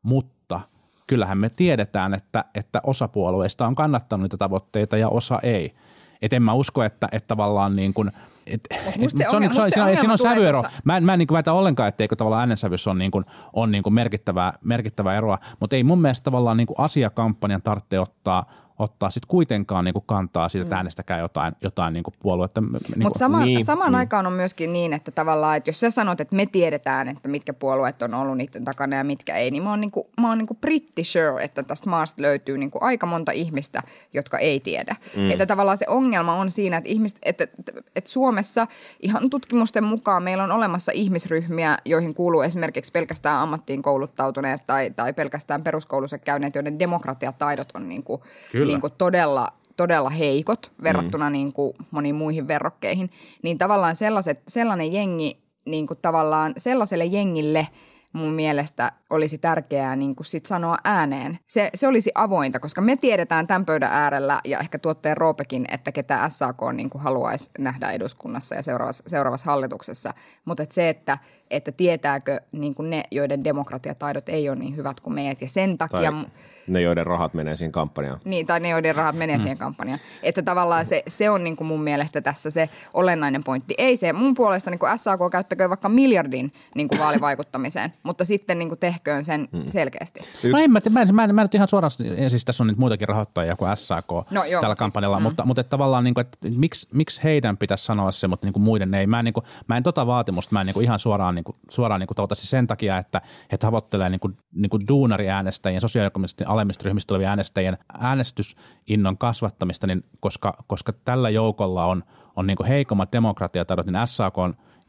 [0.04, 0.62] mutta
[1.08, 5.74] kyllähän me tiedetään, että, että osa puolueista on kannattanut niitä tavoitteita ja osa ei.
[6.22, 8.12] Et en mä usko, että, että tavallaan niin kuin,
[8.48, 8.62] et,
[9.00, 10.64] et, se, on, ongelma, se, on, siinä, siinä on sävyero.
[10.84, 13.84] Mä en, mä en niin väitä ollenkaan, etteikö tavallaan äänensävyys on, niin kuin, on niin
[13.84, 18.46] kuin merkittävää, merkittävää eroa, mutta ei mun mielestä tavallaan niin kuin asiakampanjan tarvitse ottaa–
[18.80, 20.78] ottaa sitten kuitenkaan niin kuin kantaa siitä, että mm.
[20.78, 22.62] äänestäkää jotain, jotain niin kuin puoluetta.
[22.62, 23.98] Niin Mutta sama, niin, samaan mm.
[23.98, 27.54] aikaan on myöskin niin, että tavallaan, että jos sä sanot, että me tiedetään, että mitkä
[27.54, 30.38] puolueet on ollut niiden takana ja mitkä ei, niin mä oon, niin kuin, mä oon
[30.38, 33.82] niin kuin pretty sure, että tästä maasta löytyy niin kuin aika monta ihmistä,
[34.14, 34.96] jotka ei tiedä.
[35.18, 35.32] Mm.
[35.32, 38.68] Että tavallaan se ongelma on siinä, että, ihmiset, että, että, että Suomessa
[39.00, 45.14] ihan tutkimusten mukaan meillä on olemassa ihmisryhmiä, joihin kuuluu esimerkiksi pelkästään ammattiin kouluttautuneet tai, tai
[45.14, 51.30] pelkästään peruskoulussa käyneet, joiden demokratiataidot on niin kuin, Kyllä niin kuin todella todella heikot verrattuna
[51.30, 51.34] mm.
[51.34, 53.10] niin kuin moniin muihin verrokkeihin,
[53.44, 57.68] niin tavallaan sellaiset, sellainen jengi, niin kuin tavallaan sellaiselle jengille
[58.14, 61.40] mun mielestä olisi tärkeää niin kuin sit sanoa ääneen.
[61.48, 65.92] Se, se olisi avointa, koska me tiedetään tämän pöydän äärellä ja ehkä tuotteen Roopekin, että
[65.92, 70.14] ketä SAK niin kuin haluaisi nähdä eduskunnassa ja seuraavassa, seuraavassa hallituksessa.
[70.46, 71.18] Mutta et se, että
[71.52, 75.42] että tietääkö niin kuin ne, joiden demokratiataidot ei ole niin hyvät kuin meidät.
[75.42, 76.12] Ja sen takia...
[76.12, 76.26] Tai
[76.68, 78.20] ne, joiden rahat menee siihen kampanjaan.
[78.26, 79.42] Niin, tai ne, joiden rahat menee mm.
[79.42, 80.00] siihen kampanjaan.
[80.24, 83.74] Että tavallaan se, se on niin kuin mun mielestä tässä se olennainen pointti.
[83.78, 88.60] Ei se, mun puolesta niin kuin SAK käyttäkö vaikka miljardin niin kuin vaalivaikuttamiseen, mutta sitten
[88.60, 89.64] niin kuin tehköön sen mm.
[89.68, 90.20] selkeästi.
[90.20, 90.52] Yksi.
[90.52, 91.92] No en mä, mä, mä, mä, mä nyt ihan suoraan,
[92.28, 95.24] siis tässä on nyt muitakin rahoittajia kuin SAK no, joo, tällä siis, kampanjalla, mm.
[95.24, 98.54] mutta, mutta että tavallaan niin kuin, että miksi, miksi heidän pitäisi sanoa se, mutta niin
[98.54, 99.08] kuin muiden ei.
[99.08, 101.56] Mä en, niin kuin, mä en tota vaatimusta, mä en niin kuin ihan suoraan niin
[101.56, 106.44] kuin, suoraan niin kuin sen takia, että he tavoittelee niin kuin, niin kuin duunariäänestäjien, sosiaalisesti
[106.44, 112.04] alemmista ryhmistä olevien äänestäjien äänestysinnon kasvattamista, niin koska, koska tällä joukolla on,
[112.36, 114.36] on niin kuin heikommat demokratiataidot, niin SAK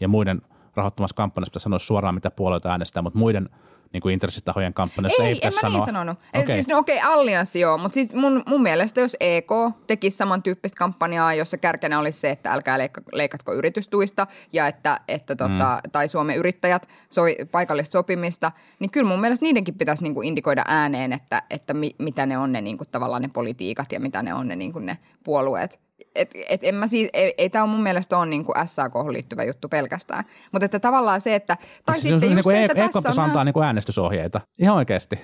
[0.01, 0.43] ja muiden
[0.77, 3.49] rahoittamassa kampanjassa sanoa suoraan, mitä puolueita äänestää, mutta muiden–
[3.93, 6.19] niin kuin intressitahojen kampanjassa ei, ei en mä niin sanonut.
[6.35, 6.47] Okay.
[6.47, 9.51] Siis, no okei, okay, allianssi joo, mutta siis mun, mun mielestä jos EK
[9.87, 15.37] tekisi samantyyppistä kampanjaa, jossa kärkenä olisi se, että älkää leikka, leikatko yritystuista ja että, että
[15.37, 15.91] tota, mm.
[15.93, 20.65] tai Suomen yrittäjät soi paikallista sopimista, niin kyllä mun mielestä niidenkin pitäisi niin kuin indikoida
[20.69, 24.23] ääneen, että, että mi, mitä ne on ne niin kuin tavallaan ne politiikat ja mitä
[24.23, 25.81] ne on ne, niin kuin ne puolueet
[26.15, 29.45] et, et en mä siis, ei, ei tämä mun mielestä ole niin kuin SAK liittyvä
[29.45, 30.25] juttu pelkästään.
[30.53, 31.57] Mutta että tavallaan se, että...
[31.87, 33.29] Tai siis sitten just niin se, että e- tässä on...
[33.29, 34.41] antaa niin kuin äänestysohjeita.
[34.59, 35.19] Ihan oikeasti.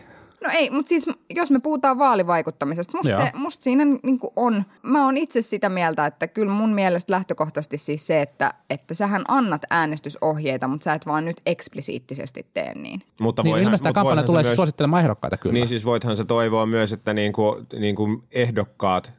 [0.45, 5.05] No ei, mutta siis jos me puhutaan vaalivaikuttamisesta, musta, se, musta siinä niin on, mä
[5.05, 9.63] oon itse sitä mieltä, että kyllä mun mielestä lähtökohtaisesti siis se, että, että sähän annat
[9.71, 13.03] äänestysohjeita, mutta sä et vaan nyt eksplisiittisesti tee niin.
[13.21, 15.55] Mutta niin ilmeisesti kampanja tulee myös, suosittelemaan ehdokkaita kyllä.
[15.55, 19.13] Niin siis voithan se toivoa myös, että niin kuin, niin kuin ehdokkaat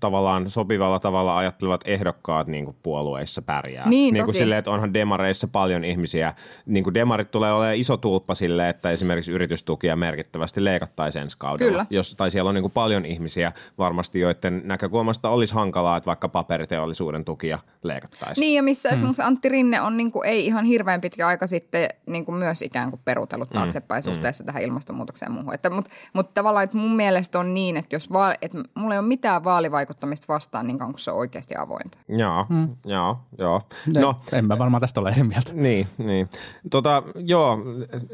[0.00, 3.88] tavallaan sopivalla tavalla ajattelevat ehdokkaat niin kuin puolueissa pärjää.
[3.88, 6.34] Niin, niin kuin silleen, että onhan demareissa paljon ihmisiä.
[6.66, 11.70] Niin kuin demarit tulee olemaan iso tulppa sille, että esimerkiksi yritystukia merkittävästi leikattaisiin ensi kaudella.
[11.70, 11.86] Kyllä.
[11.90, 16.28] Jos, tai siellä on niin kuin paljon ihmisiä varmasti, joiden näkökulmasta olisi hankalaa, että vaikka
[16.28, 18.42] paperiteollisuuden tukia leikattaisiin.
[18.42, 18.94] Niin ja missä hmm.
[18.94, 22.62] esimerkiksi Antti Rinne on niin kuin, ei ihan hirveän pitkä aika sitten niin kuin myös
[22.62, 23.58] ikään kuin perutellut hmm.
[23.58, 24.12] taaksepäin hmm.
[24.12, 24.46] suhteessa hmm.
[24.46, 25.52] tähän ilmastonmuutokseen ja muuhun.
[25.52, 28.98] Mutta mut, mut tavallaan, että mun mielestä on niin, että jos vaan, että mulla ei
[28.98, 31.98] ole mitään vaalivaikuttamista vastaan niin kauan kuin se on oikeasti avointa.
[32.08, 32.76] Joo, mm.
[32.84, 33.62] joo, joo.
[33.98, 35.52] No, en mä varmaan tästä ole eri mieltä.
[35.54, 36.28] Niin, niin.
[36.70, 37.58] Tota, joo,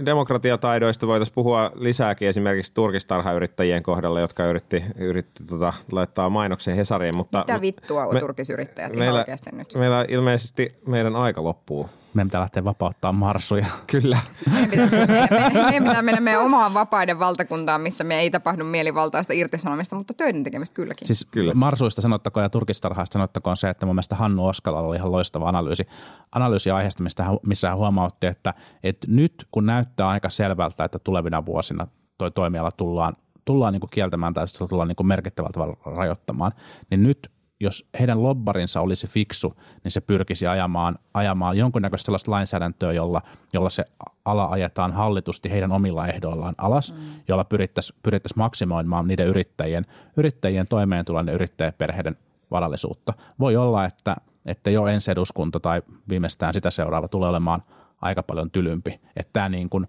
[0.07, 7.17] demokratiataidoista voitaisiin puhua lisääkin esimerkiksi turkistarhayrittäjien kohdalla, jotka yritti, yritti tota, laittaa mainoksen Hesariin.
[7.17, 9.75] Mutta Mitä vittua on me- turkisyrittäjät meillä, ihan oikeasti nyt?
[9.75, 11.89] meillä ilmeisesti meidän aika loppuu.
[12.15, 13.67] Meidän pitää lähteä vapauttaa marsuja.
[13.87, 14.19] Kyllä.
[14.53, 18.65] Meidän pitää, me, me, meidän pitää mennä meidän omaan vapaiden valtakuntaan, missä me ei tapahdu
[18.65, 21.07] mielivaltaista irtisanomista, mutta töiden tekemistä kylläkin.
[21.07, 21.43] Siis Kyllä.
[21.43, 21.55] Kyllä.
[21.55, 25.87] marsuista sanottakoon ja turkistarhaista sanottakoon se, että mun mielestä Hannu Oskalalla oli ihan loistava analyysi,
[26.33, 30.99] analyysi aiheesta, mistä hän, missä hän huomautti, että, että nyt kun näyttää aika selvältä, että
[30.99, 31.87] tulevina vuosina
[32.19, 36.53] toi toimiala tullaan, tullaan niin kuin kieltämään tai sitä tullaan niin kuin merkittävällä tavalla rajoittamaan,
[36.91, 37.31] niin nyt
[37.63, 39.55] jos heidän lobbarinsa olisi fiksu,
[39.85, 43.85] niin se pyrkisi ajamaan, ajamaan jonkunnäköistä sellaista lainsäädäntöä, jolla, jolla se
[44.25, 46.99] ala ajetaan hallitusti heidän omilla ehdoillaan alas, mm.
[47.29, 49.87] jolla pyrittäisiin pyrittäisi maksimoimaan niiden yrittäjien,
[50.17, 52.17] yrittäjien toimeentulon ja yrittäjäperheiden
[52.51, 53.13] varallisuutta.
[53.41, 57.63] Voi olla, että, että jo ensi eduskunta tai viimeistään sitä seuraava tulee olemaan
[58.01, 59.01] aika paljon tylympi.
[59.17, 59.87] Että tämä niin kuin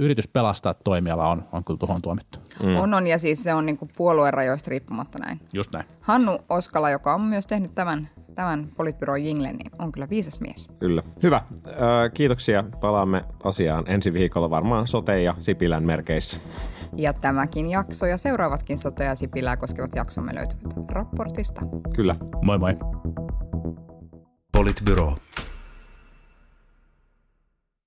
[0.00, 2.38] yritys pelastaa toimiala on, on kyllä tuohon tuomittu.
[2.62, 2.76] Mm.
[2.76, 5.40] On, on, ja siis se on niinku puoluerajoista riippumatta näin.
[5.52, 5.86] Just näin.
[6.00, 10.68] Hannu Oskala, joka on myös tehnyt tämän, tämän Politbyron jinglen, niin on kyllä viisas mies.
[10.78, 11.02] Kyllä.
[11.22, 11.42] Hyvä.
[11.66, 12.64] Ö, kiitoksia.
[12.80, 16.38] Palaamme asiaan ensi viikolla varmaan sote- ja Sipilän merkeissä.
[16.96, 21.60] Ja tämäkin jakso ja seuraavatkin sote- ja Sipilää koskevat jaksomme löytyvät raportista.
[21.96, 22.14] Kyllä.
[22.42, 22.76] Moi moi.
[24.56, 25.14] Politbyro.